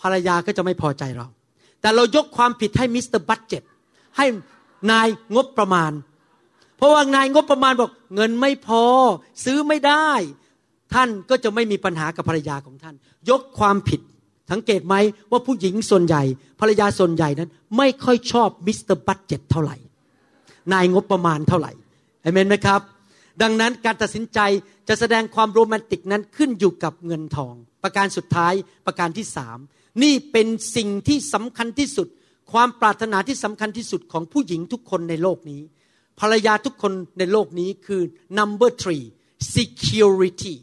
[0.00, 1.26] ภรรยาก็จะไม่พอใจเรา
[1.80, 3.62] แต่เรายกความผิดให้ Mister Budget
[4.16, 4.26] ให้
[4.90, 5.92] นายงบประมาณ
[6.76, 8.82] เพราะว่านายงบประมาณบอกเงินไม่พอ
[9.44, 10.10] ซื้อไม่ได้
[10.94, 12.94] ท่านก็จะไม่มีปัญหากับภรรยาของท่าน
[13.30, 14.00] ยกความผิด
[14.50, 14.94] สังเกตไหม
[15.30, 16.22] ว่าผู้หญิงส่วนใหญ่
[16.60, 19.76] ภรรยาส่วนใหญ่นั้น ไม่ค่อยชอบ Mister Budget เท่าไหร่
[20.72, 21.72] นายงบประมาณเท่าไหร่
[22.22, 22.80] เอเมนไหมครับ
[23.42, 24.38] ดังนั้นการตัดสินใจ
[24.88, 28.54] จะแสดงความโรแมนติกนั้นขึ้นอยู่กับเงินทอง ประการสุดท้าย
[28.86, 29.58] ประการที่สาม
[30.02, 32.08] นี่เป็นสิ่งที่สำคัญที่สุด
[32.52, 35.62] ความปรารถนาที่สำคัญที่สุดของผู้หญิงทุกคนในโลกนี้
[36.20, 38.02] ภรรยาทุกคนในโลกนี้คือ
[38.38, 39.04] number three
[39.54, 40.54] security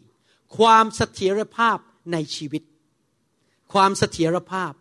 [0.58, 1.78] ความเสถียรภาพ
[2.12, 2.64] ในชีวิต
[3.74, 4.74] ความเสถียรภาพ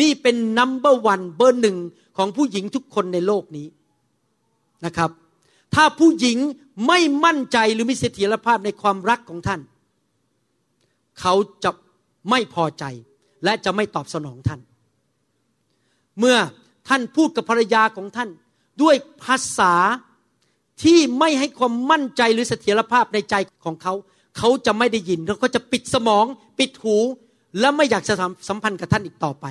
[0.00, 1.78] นี่เป็น number one เบอร์หนึ่ง
[2.16, 3.66] ของผู้หญิงทุกคนในโลกนี้
[4.84, 5.10] นะครับ
[5.74, 6.38] ถ้าผู้หญิง
[6.88, 9.60] ไม่มั่นใจหรือมีเสถียรภาพในความรักของท่าน
[11.20, 11.70] เขาจะ
[12.30, 12.84] ไม่พอใจ
[13.44, 14.60] และจะไม่ตอบสนองท่าน
[16.18, 16.36] เมื่อ
[16.88, 18.28] ท่านพูดกับภรรยาของท่าน
[18.82, 19.74] ด้วยภาษา
[20.82, 23.94] ที่ไม่ให้ความมั่นใจหรือเสถียรภาพในใจของเขา
[24.38, 26.24] เขาจะไม่ได้ยินแล้วก็จะปิดสมอง
[26.58, 26.96] ปิดหู
[27.60, 29.46] และไม่อยากจะทำสัมพันธ์กับท่านอีกต่อไป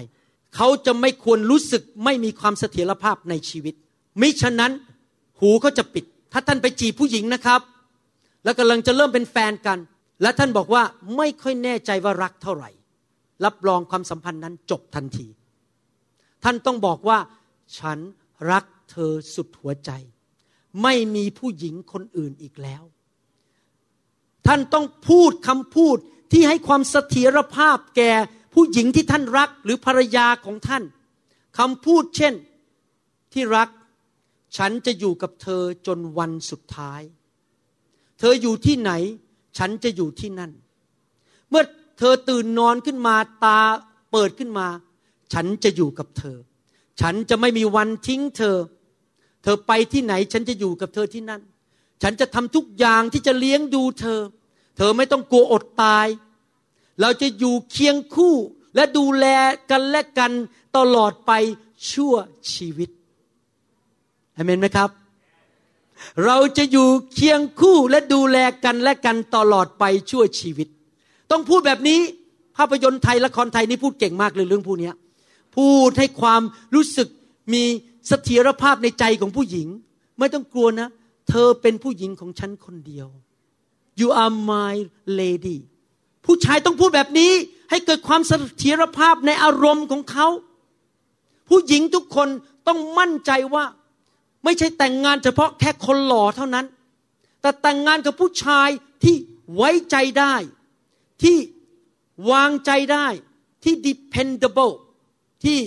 [0.55, 3.73] เขาจะไม่ควรรู้สึกไม่มีความเสถียรภาพในชีวิต
[4.21, 4.71] มิฉะนั้น
[5.41, 7.61] หูเขาจะปิด ถ้าท่านไปจีบผู้หญิงนะครับ
[8.43, 9.79] แล้วกำลังจะเริ่มเป็นแฟนกัน
[10.21, 10.83] และท่านบอกว่า
[11.17, 12.69] ไม่ค่อยแน่ใจว่ารักเท่าไหร่
[13.45, 15.27] รับรองความสัมพันธ์นั้นจบทันที
[16.43, 17.19] ท่านต้องบอกว่า
[17.77, 17.99] ฉัน
[18.51, 19.91] รักเธอสุดหัวใจ
[20.83, 22.83] ไม่มีผู้หญิงคนอื่นอีกแล้ว
[24.47, 25.97] ท่านต้องพูดคำพูด
[26.31, 28.11] ที่ให้ความเสถียรภาพแก่
[28.53, 30.83] ผู้หญิงที่ท่านรักหรือภรรยาของท่าน
[31.57, 32.33] คำพูดเช่น
[33.33, 33.69] ที่รัก
[34.57, 37.01] ฉันจะอยู่กับเธอจนวันสุดท้าย
[38.19, 38.91] เธออยู่ที่ไหน
[39.57, 40.51] ฉันจะอยู่ที่นั่น
[41.49, 41.63] เมื่อ
[41.97, 43.59] เธอตื่นนอนขึ้นมาตา
[44.11, 44.67] เปิดขึ้นมา
[45.33, 46.37] ฉันจะอยู่กับเธอ
[47.01, 48.57] ฉันจะไม่มีวันทิ้งเธอ
[49.43, 51.41] เธอไปที่ไหน ฉันจะอยู่กับเธอที่นั่น
[52.03, 54.21] ฉันจะทำทุกอย่างที่จะเลี้ยงดูเธอ
[54.77, 56.07] เธอไม่ต้องกลัวอดตาย
[57.01, 58.35] เราจะอยู่เคียงคู่
[58.75, 59.25] และดูแล
[59.69, 60.31] กันและกัน
[60.77, 61.31] ตลอดไป
[61.91, 62.15] ชั่ว
[62.53, 62.89] ชีวิต
[64.37, 64.89] อเมนไหมครับ
[66.25, 70.67] เราจะอยู่เคียงคู่และดูแลกันและกันตลอดไปชั่วชีวิต
[71.31, 71.99] ต้องพูดแบบนี้
[72.57, 74.91] ภาพยนตร์ไทยละครไทยนี่พูดเก่งมากเลยเรื่องพวกนี้
[75.55, 76.41] พูดให้ความ
[76.75, 77.07] รู้สึก
[77.53, 77.63] มี
[78.07, 79.67] เสถียรภาพในใจของผู้หญิง
[80.19, 80.89] ไม่ต้องกลัวนะ
[81.29, 83.07] เธอเป็นผู้หญิงของฉันคนเดียว
[83.99, 84.73] you are my
[85.19, 85.57] lady
[86.25, 87.31] ผู้ชายต้องพูดแบบนี้
[87.69, 88.31] ให้เกิดความเส
[88.61, 90.27] ถียรภาพในอารมณ์ของเขา
[91.49, 92.27] ผู้หญิงทุกคน
[92.67, 93.63] ต้องมั่นใจว่า
[94.43, 96.65] ไม่ใช่แต่งงานเฉพาะแค่คนหล่อเท่านั้น
[97.41, 98.69] แต่แต่งงานกับผู้ชาย
[99.03, 99.15] ที่
[99.55, 100.35] ไว้ใจได้
[101.23, 101.37] ที่
[102.31, 103.07] วางใจได้
[103.63, 104.73] ที่ dependable
[105.43, 105.59] ที่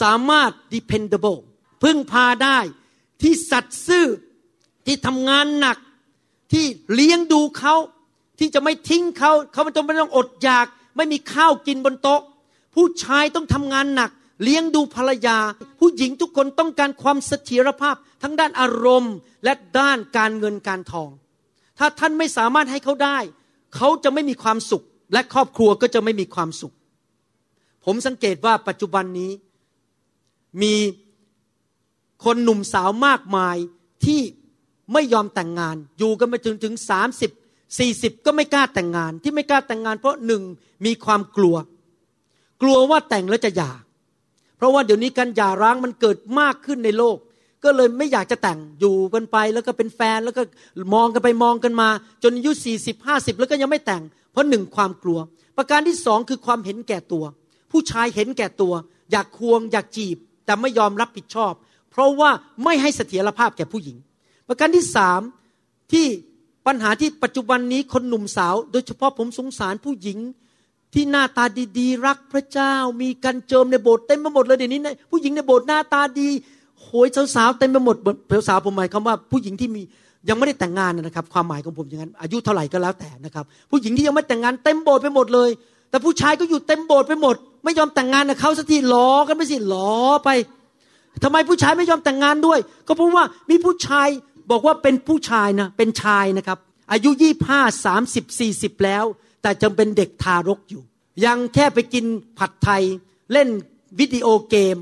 [0.00, 1.38] สามารถ dependable
[1.82, 2.58] พึ่งพาได้
[3.22, 4.06] ที่สัตย์ซื่อ
[4.86, 5.78] ที่ทำงานหนัก
[6.52, 6.64] ที่
[6.94, 7.74] เลี้ยงดูเขา
[8.38, 10.66] ที่จะไม่ทิ้งเขาเขาไม่ต้องไม่ต้องอดอยาก
[10.96, 12.20] ไม่มีข้าวกินบนโต๊ะ
[12.74, 14.10] ผู้ชายต้องทำงานหนัก
[14.42, 15.38] เลี้ยงดูภรรยา
[15.78, 19.14] ผู้หญิงทุกคนต้องการความเสถียรภาพ ทั้งด้านอารมณ์
[19.44, 21.10] และด้านการเงินการทอง
[21.78, 23.18] ถ้าท่านไม่สามารถให้เขาได้
[23.76, 26.74] เขาจะไม่มีความสุข และครอบครัวก็จะไม่มีความสุข
[27.84, 29.32] ผมสังเกตว่าปัจจุบันนี้
[30.62, 30.74] มี
[32.24, 33.56] คนหนุ่มสาวมากมาย
[34.04, 34.20] ที่
[34.92, 37.30] ไม่ยอมแต่งงาน อยู่กันไปถึงถึงสามสิบ
[37.78, 40.42] สี่สิบก็ไม่กล้าแต่งงาน ที่ไม่กล้าแต่งงาน เพราะหนึ่ง
[40.86, 41.56] มีความกลัว
[42.62, 43.72] กลัวว่าแต่งแล้วจะหย่า
[44.56, 47.16] เพราะว่าเดี๋ยวนี้การหย่าร้างมันเกิดมากขึ้นในโลก
[47.64, 50.42] ก็เลยไม่อยากจะแต่งอยู่กันไป แล้วก็เป็นแฟนแล้วก็
[50.94, 51.88] มองกันไปมองกันมา
[52.22, 54.02] จนอายุสี่สิบห้าสิบแล้วก็ยังไม่แต่ง
[54.32, 55.18] เพราะหนึ่งความกลัว
[55.56, 57.24] ประการที่สองคือความเห็นแก่ตัว
[57.70, 58.74] ผู้ชายเห็นแก่ตัว
[59.12, 61.52] อยากควง อยากจีบ แต่ไม่ยอมรับผิดชอบ
[61.90, 62.30] เพราะว่า
[62.64, 63.96] ไม่ให้เสถียรภาพแก่ผู้หญิง
[64.48, 65.20] ประการที่สาม
[65.92, 66.06] ที่
[66.66, 70.18] ปัญหาที่ปัจจุบันนี้คนหนุ่มสาว โดยเฉพาะผมสงสารผู้หญิง
[70.94, 71.44] ที่หน้าตา
[71.78, 74.80] ดีๆ รักพระเจ้า มีการเจิมในโบสถ์เต็มไปหมดเลยเดี๋ยวนี้
[75.10, 76.28] ผู้หญิงในโบสถ์หน้าตาดี
[76.82, 77.96] โหยสาวๆเต็มไปหมด
[78.48, 79.82] สาวผมหมายความว่าผู้หญิงที่มี
[80.28, 85.50] ยังไม่ได้แต่งงานนะครับ ความหมายของผมอย่างนั้น อายุเท่าไหร่ก็แล้วแต่นะครับ ผู้หญิงที่ยังไม่แต่งงานเต็มโบสถ์ไปหมดเลย
[85.90, 89.92] แต่ผู้ชายก็อยู่เต็มโบสถ์ไปหมด ไม่ยอมแต่งงานกับเขาสักทีล้อกันไปสิล้อ
[90.24, 90.28] ไป
[91.22, 94.08] ทำไมผู้ชายไม่ยอมแต่งงานด้วย ก็เพราะว่ามีผู้ชาย
[94.50, 96.58] บอกว่าเป็นผู้ชายนะเป็นชายนะครับ
[96.92, 99.04] อายุยี่ห้าสามสิบสี่สิบแล้ว
[99.46, 100.82] แต่จำเป็นเด็กทารกอยู่
[101.24, 102.04] ยังแค่ไปกิน
[102.38, 102.82] ผัดไทย
[103.32, 103.48] เล่น
[103.98, 104.76] วิดีโอเกม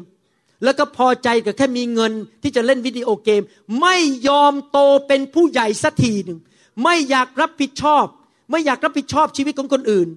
[0.65, 2.13] แล้วก็พอใจกับแค่มีเงิน
[2.43, 3.43] ที่จะเล่นวิดีโอเกม
[3.81, 3.97] ไม่
[4.29, 6.39] ยอมโตเป็นผู้ใหญ่สักทีหนึ่ง
[6.83, 8.05] ไม่อยากรับผิดชอบ
[8.51, 10.09] ไม่อยากรับผิดชอบชีวิตของคนอื่น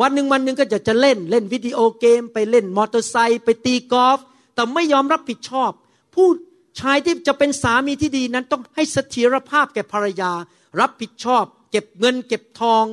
[0.00, 4.18] วันหนึ่งวันหนึ่งก็จะจะเล่นเล่นวิดีโอเกม ไปเล่นมอเตอร์ไซค์ไปตีกอล์ฟ
[4.54, 5.70] แต่ไม่ยอมรับผิดชอบ
[6.14, 6.28] ผู้
[6.80, 10.32] ชายที่จะเป็นสามีที่ดีนั้นต้องให้เสถียรภาพแก่ภรรยา
[10.80, 12.84] รับผิดชอบ เก็บเงินเก็บทอง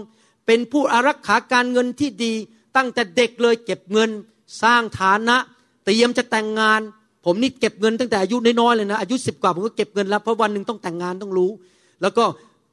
[0.53, 2.33] เป็นผู้อารักขาการเงินที่ดี
[2.77, 4.09] ตั้งแต่เด็กเลยเก็บเงิน
[4.63, 5.37] สร้างฐานะ
[5.85, 6.81] เตรียมจะแต่งงาน
[7.25, 11.51] ผมนี่เก็บเงินตั้งแต่อายุน้อยๆเลยนะอายุสิบกว่าผมก็เก็บเงินแล้วเพราะวันหนึ่งต้องแต่งงานต้องรู้
[12.01, 12.23] แล้วก็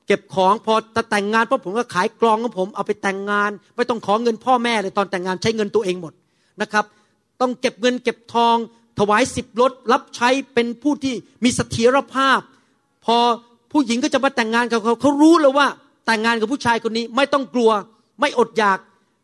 [0.07, 6.13] เก็บของพอจะแต่งงานเพราะผมก็ขายกลองของผมเอาไปแต่งงาน ไม่ต้องขอเงินพ่อแม่เลยตอนแต่งงานใช้เงินตัวเองหมด
[6.61, 6.85] นะครับ
[7.41, 8.57] ต้องเก็บเงินเก็บทอง
[8.99, 11.15] ถวายสิบรถรับใช้เป็นผู้ที่
[11.45, 12.41] มีเสถียรภาพ
[13.05, 13.17] พอ
[13.73, 15.69] ผู้หญิงก็จะมาแต่งงานกับเขาเขารู้เลยว่า
[16.09, 17.71] แต่งงานกับผู้ชายคนนี้ไม่ต้องกลัว
[18.21, 18.79] ไม่อดอยาก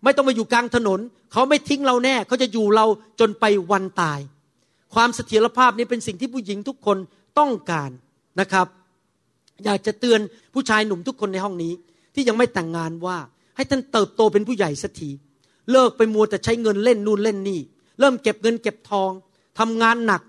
[0.05, 1.01] ไม่ต้องมาอยู่กลางถนน
[1.33, 2.87] เขาไม่ทิ้งเราแน่ เขาจะอยู่เรา
[3.21, 4.21] จนไปวันตาย
[4.95, 6.99] ความเสถียรภาพนี้เป็นสิ่งที่ผู้หญิงทุกคน
[7.39, 7.91] ต้องการ
[8.41, 8.67] นะครับ
[9.65, 10.21] อยากจะเตือน
[10.55, 11.73] ผู้ชายหนุ่มทุกคนในห้องนี้
[12.15, 13.17] ที่ยังไม่แต่งงานว่า
[13.57, 15.11] ให้ท่านเติบโตเป็นผู้ใหญ่สักที
[15.73, 17.61] เลิกไปมัวแต่ใช้เงินเล่นนู่นเล่นนี่
[18.01, 19.11] เริ่มเก็บเงินเก็บทอง
[19.59, 20.23] ทำงานหนัก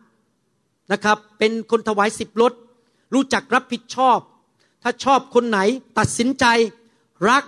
[0.92, 2.54] นะครับ เป็นคนถวายสิบรถ
[3.14, 4.20] รู้จักรับผิดชอบ
[4.88, 5.60] ถ้าชอบคนไหน
[6.00, 6.46] ตัดสินใจ
[7.30, 7.44] รัก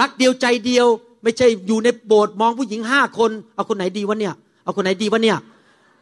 [0.00, 0.86] รักเดียวใจเดียว
[1.22, 5.36] ไม่ใช่อยู่ในโบสถ์มองผู้หญิงห้าคนเอาคนไหนดีวะเนี่ย เอาคนไหนดีวะเนี่ย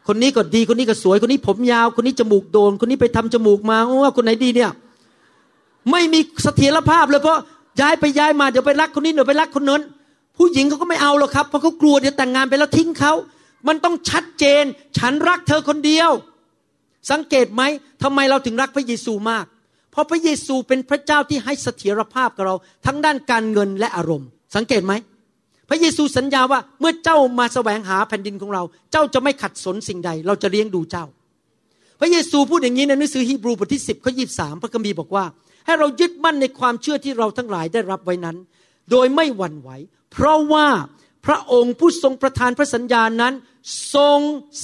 [0.07, 4.71] คนนี้ก็ดีคนนี้ก็สวยคนนี้ผมยาว คนนี้จมูกโดน คนนี้ไปทำจมูกมาว่าคนไหนดีเนี่ย
[5.91, 7.39] ไม่มีเสถียรภาพเลยเพราะ
[7.81, 9.83] ย้ายไปย้ายมาเดี๋ยวไปรักคนนี้เดี๋ยวไปรักคนนั้น
[10.37, 13.13] ผู้หญิงเขาก็ไม่เอาหรอกครับเพราะเขากลัวเดี๋ยวแต่งงานไปแล้วทิ้งเขา
[13.69, 14.65] มันต้องชัดเจน
[14.99, 16.11] ฉันรักเธอคนเดียว
[17.11, 17.63] สังเกตไหม
[18.03, 19.45] ทำไมเราถึงรักพระเยซูมาก
[19.97, 22.55] เพราะพระเยซูเป็นพระเจ้าที่ให้เสถียรภาพกับเรา
[22.87, 24.93] ทั้งด้านการเงินและอารมณ์ สังเกตไหม
[25.69, 31.05] พระเยซูสัญญาว่าเมื่อเจ้ามาแสวงหาแผ่นดินของเรา เจ้าจะไม่ขัดสนสิ่งใด เราจะเลี้ยงดูเจ้า
[32.01, 34.25] พระเยซูพูดอย่างนี้ในหนังสือฮีบรูบทที่10ข้อยี
[34.63, 35.25] พระคัมภีร์บอกว่า
[35.67, 38.37] ให้เรายึดมั่นในความเชื่อที่เราทั้งหลายได้รับไว้นั้น
[38.91, 39.71] โดยไม่หวั่นไหว
[40.13, 40.67] เพราะว่า
[41.27, 43.35] พระองค์ผู้ทรงประทานพระสัญญานั้น
[43.95, 44.21] ทรง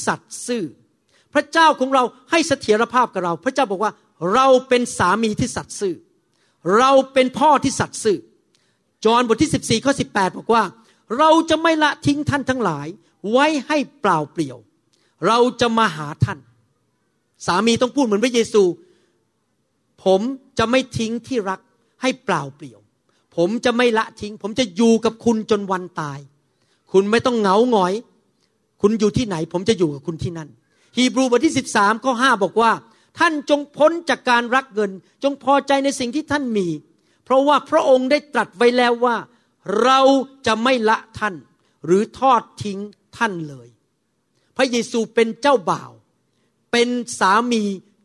[0.07, 0.65] สัตย์ซื่อ
[1.35, 3.93] พระเจ้าของเราให้เสถียรภาพกับเรา พระเจ้าบอกว่า
[4.35, 5.95] เราเป็นสามีที่สัตย์ซื่อ
[6.79, 8.19] เราเป็นพ่อที่สัตย์ซื่อ
[9.05, 10.65] จอห์นบทที่ 14ข้อ18 บอกว่า
[11.19, 12.87] เราจะไม่ละทิ้งท่านทั้งหลาย
[13.33, 14.59] ไว้ให้เปล่าเปลี่ยว
[15.27, 16.39] เราจะมาหาท่าน
[17.47, 18.63] สามีต้องพูดเหมือนพระเยซู
[20.05, 20.21] ผม
[20.59, 21.61] จะไม่ทิ้งที่รัก
[22.03, 22.81] ให้เปล่าเปลี่ยว
[23.37, 26.19] ผมจะไม่ละทิ้ง ผมจะอยู่กับคุณจนวันตาย
[26.93, 27.93] คุณไม่ต้องเหงาหงอย
[28.83, 30.49] คุณอยู่ที่ไหน ผมจะอยู่กับคุณที่นั่น
[30.97, 32.71] ฮีบรูบทที่ 13ข้อ5บอกว่า
[33.19, 34.91] ท่านจงพ้นจากการรักเงิน
[35.23, 36.69] จงพอใจในสิ่งที่ท่านมี
[37.25, 39.17] เพราะว่าพระองค์ได้ตรัสไว้แล้วว่า
[39.83, 40.01] เรา
[40.47, 41.35] จะไม่ละท่าน
[41.87, 42.79] หรือทอดทิ้ง
[43.17, 43.69] ท่านเลย
[44.57, 45.91] พระเยซูเป็นเจ้าบ่าว
[46.73, 46.89] เป็น
[47.21, 47.63] สามี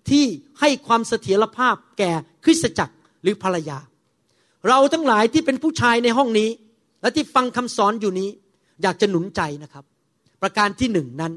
[0.09, 0.25] ที่
[0.59, 2.11] ให้ความเสถียรภาพแก่
[2.43, 3.79] คริสตจักรหรือภรรยา
[4.67, 6.49] เราทั้งหลายที่เป็นผู้ชายในห้องนี้
[7.01, 8.29] และที่ฟังคำสอนอยู่นี้
[8.81, 9.85] อยากจะหนุนใจนะครับ
[10.41, 11.33] ประการที่หนึ่งนั้น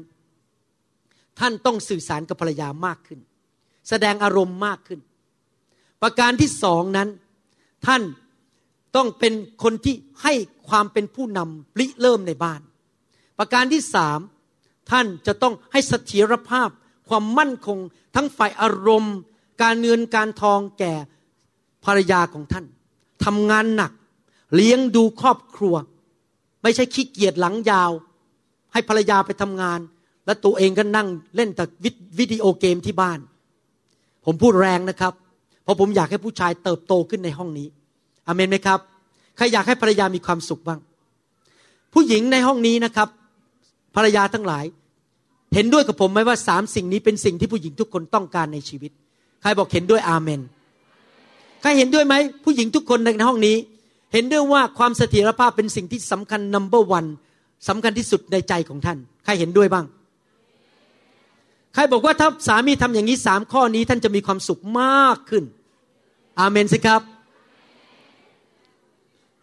[1.39, 3.19] ท่านต้องสื่อสารกับภรรยามากขึ้น
[3.89, 4.99] แสดงอารมณ์มากขึ้น
[6.01, 7.09] ประการที่สองนั้น
[7.87, 8.01] ท่าน
[8.95, 10.33] ต้องเป็นคนที่ให้
[10.69, 12.61] ความเป็นผู้นำริเริ่มในบ้าน
[13.37, 14.19] ประการที่สาม
[14.91, 16.69] ท่านจะต้องให้เสถียรภาพ
[17.09, 17.77] ความมั่นคง
[18.15, 19.15] ทั้งฝ่ายอารมณ์
[19.61, 20.93] การเงินการทองแก่
[21.85, 22.65] ภรรยาของท่าน
[23.25, 23.91] ทำงานหนัก
[24.55, 25.75] เลี้ยงดูครอบครัว
[26.63, 27.91] ไม่ใช่ขี้เกียจหลังยาว
[28.73, 29.79] ให้ภรรยาไปทำงาน
[30.25, 31.63] แล้วตัวเองก็นั่งเล่นแต่
[32.19, 33.19] วิดีโอเกมที่บ้าน
[34.25, 35.13] ผมพูดแรงนะครับ
[35.63, 37.67] เพราะผมอยากให้ผู้ชายเติบโตขึ้นในห้องนี้
[38.27, 38.79] อเมนไหมครับ
[39.37, 40.79] ใครอยากให้ภรรยามีความสุขบ้าง
[41.93, 43.07] ผู้หญิงในห้องนี้นะครับ
[43.95, 44.65] ภรรยาทั้งหลาย
[45.53, 48.91] เห็นด้วยกับผมไหมว่าสามสิ่งนี้เป็นสิ่งที่ผู้หญิงทุกคนต้องการในชีวิต
[49.41, 50.41] ใครบอกเห็นด้วยอาเมน
[51.61, 53.55] ใครเห็นด้วยไหมผู้หญิงทุกคนในห้องนี้
[54.13, 57.05] เห็นด้วยว่าความเสถียรภาพเป็นสิ่งที่สำคัญนัมเบอร์วัน
[57.67, 59.85] สำคัญที่สุดในใจของท่าน ใครเห็นด้วยบ้าง
[61.73, 65.43] ใครบอกว่าถ้าสามีทำอย่างนี้สามข้อนี้ท่านจะมีความสุขมากขึ้น
[66.39, 67.01] อาเมนสิครับ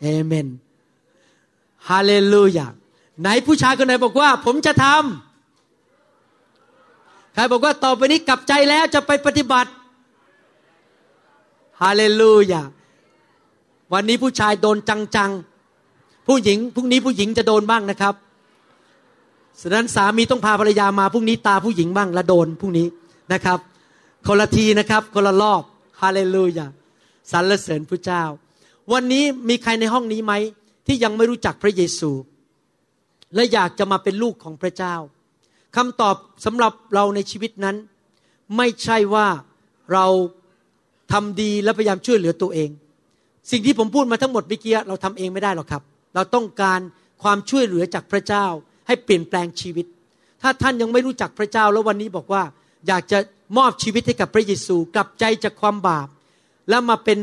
[0.01, 0.47] เอเมน
[1.89, 2.66] ฮาเลลูยา
[3.20, 9.70] ไหนผู้ชายคนไหนบอกว่า ผมจะทำใครบอกว่าต่อไปนี้กลับใจแล้วจะไปปฏิบัติ
[11.83, 12.62] ฮาเลลูยา
[13.93, 14.76] วันนี้ผู้ชายโดน
[15.16, 18.14] จังๆ ผู้หญิงพรุ่งนี้ผู้หญิงจะโดนบ้างนะครับ
[19.62, 22.86] ฉะนั้นสามีต้องพาภรรยามาพรุ่งนี้ตาผู้หญิงบ้างละโดนพรุ่งนี้
[23.32, 23.59] นะครับ
[24.26, 25.62] คนละทีนะครับคนละรอบ
[26.00, 26.66] ฮาเลลูยา
[27.32, 28.22] สรรเสริญพระเจ้า
[28.92, 30.32] วันนี้มีใครในห้องนี้ไหม
[30.86, 32.11] ที่ยังไม่รู้จักพระเยซู
[33.34, 34.94] และอยากจะมาเป็นลูกของพระเจ้า
[35.76, 37.76] คำตอบสำหรับเราในชีวิตนั้น
[38.56, 39.28] ไม่ใช่ว่า
[39.92, 40.06] เรา
[41.12, 42.70] ทำดีและพยายามช่วยเหลือตัวเอง
[43.50, 45.82] สิ่งที่ผมพูดมาทั้งหมดเมื่อกี้เราทำเองไม่ได้หรอกครับ
[46.14, 46.80] เราต้องการ
[47.22, 48.46] ความช่วยเหลือจากพระเจ้า
[48.89, 49.86] ให้เปลี่ยนแปลงชีวิต
[50.43, 52.43] ถ้าท่านยังไม่รู้จักพระเจ้าแล้ววันนี้บอกว่า
[52.89, 53.18] อยากจะ
[53.59, 56.09] มอบชีวิตให้กับพระเยซูกลับใจจากความบาป
[56.70, 57.18] แล้วมาเป็น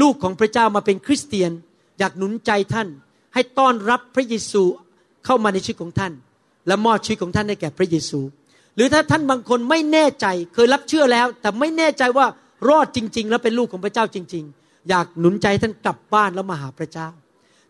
[0.00, 1.50] ลูกของพระเจ้ามาเป็นคริสเตียน
[1.98, 2.88] อยากหนุนใจท่าน
[3.34, 4.62] ให้ต้อนรับพระเยซู
[5.24, 6.12] เข้ามาในชีวิตของท่าน
[6.66, 8.20] และมอบชีวิตของท่านให้แก่พระเยซู
[8.76, 12.26] หรือถ้าท่านบางคนไม่แน่ใจเคยรับเชื่อแล้ว แต่ไม่แน่ใจว่า
[12.68, 17.08] รอดจริง ๆ แล้วเป็นลูกของพระเจ้าจริง ๆ อยากหนุนใจท่านกลับบ้านแล้วมาหาพระเจ้า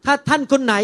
[0.05, 0.74] ถ้าท่านคนไหน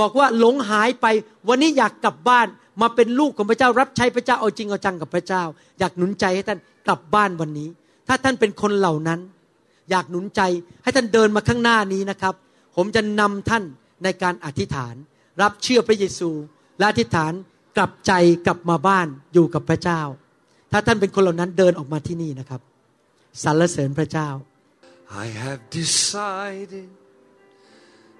[0.00, 1.06] บอกว่าหลงหายไป
[1.48, 2.46] วันนี้อยากกลับบ้าน
[2.82, 5.42] มาเป็นลูกของพระเจ้ารับใช้พระเจ้าเอาจริงเอาจังกับพระเจ้า
[5.78, 7.68] อยากหนุนใจให้ท่านกลับบ้านวันนี้
[8.08, 9.20] ถ้าท่านเป็นคนเหล่านั้น
[9.90, 10.40] อยากหนุนใจ
[10.82, 12.34] ให้ท่านเดินมาข้างหน้านี้นะครับ
[12.76, 13.64] ผมจะนำท่าน
[14.04, 14.94] ในการอธิษฐาน
[15.42, 16.30] รับเชื่อพระเยซู
[16.78, 17.32] และอธิษฐาน
[17.76, 18.12] กลับใจ
[18.46, 20.00] กลับมาบ้านอยู่กับพระเจ้า
[20.72, 22.60] ถ้าท่านเป็นคนเหล่านั้นเดินออกมาที่นี่นะครับ
[23.42, 24.28] สรรเสริญพระเจ้า
[25.24, 26.88] I have decided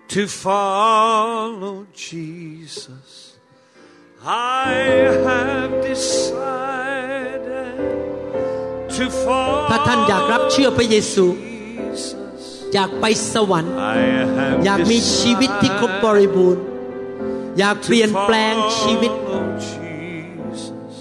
[0.09, 3.37] to follow Jesus.
[4.25, 4.73] I
[5.27, 7.77] have decided
[8.97, 12.43] to follow ถ้าท่านอยากรับเชื่อพระเยซู Jesus.
[12.75, 13.99] อยากไปสวรรค์ I
[14.37, 16.63] have อยากมีชีวิตที่ครบบริบูรณ์
[17.59, 20.95] อยากเปลี่ยนแปลงชีวิต follow Jesus.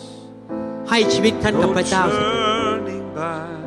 [0.90, 3.58] ให้ชีวิตท่านกับ No พระเจ้า turning back.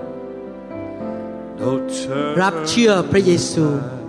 [1.61, 4.00] No turning รับเชื่อพระเยซู back.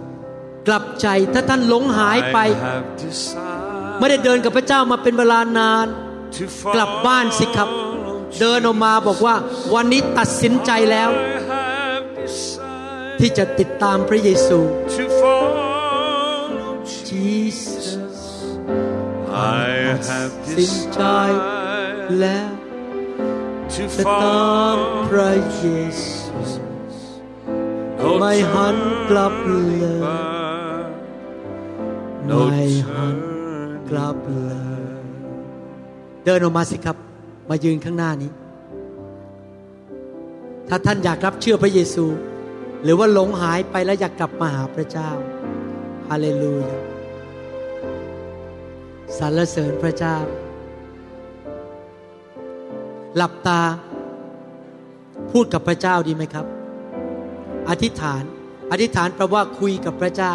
[0.67, 5.87] กลับใจถ้าท่านหลงหายไป I have decided ไม่ได้เดินกับพระเจ้ามาเป็นเวลานาน
[6.35, 6.43] to
[6.75, 9.35] กลับบ้านสิครับ follow เดินออกมาบอกว่า
[9.73, 14.59] วันนี้ตัดสินใจแล้ว I have decided ที่จะติดตามพระเยซู
[14.95, 16.71] to follow
[17.09, 17.85] Jesus
[19.61, 19.67] I
[20.09, 22.49] have สินใจ decided แล้ว
[23.73, 25.65] to จะตามพ follow ระเย
[26.01, 26.39] ซู
[28.19, 28.77] ไม่หัน
[29.09, 29.53] กลับเล
[29.97, 30.40] ย No
[32.25, 33.31] ไม่หัน turning
[33.89, 34.39] กลับเล
[34.79, 35.01] ย
[36.25, 36.97] เดินออกมาสิครับ
[37.49, 38.31] มายืนข้างหน้านี้
[40.69, 42.05] ถ้าท่านอยากรับเชื่อพระเยซู
[42.83, 45.09] หรือว่าหลงหายไปแล้วอยากกลับมาหาพระเจ้า
[46.07, 46.77] ฮาเลลูยา
[49.17, 50.17] สรรเสริญพระเจ้า
[53.15, 53.61] หลับตา
[55.31, 56.45] พูดกับพระเจ้าดีไหมครับ
[57.69, 58.23] อธิษฐาน
[58.71, 60.33] อธิษฐานแปลว่าคุยกับพระเจ้า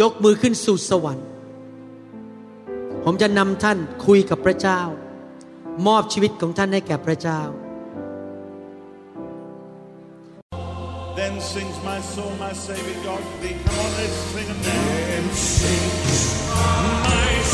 [0.00, 1.28] ยกมือขึ้นสู่สวรรค์
[3.04, 4.80] ผมจะนำท่านคุยกับพระเจ้า
[5.86, 7.40] มอบชีวิตของท่านให้แก่พระเจ้า
[11.20, 13.56] Then sings my soul, my Savior God thee.
[13.64, 14.82] Come on, let's sing it now.
[15.10, 15.26] Then
[15.58, 17.53] sings my soul,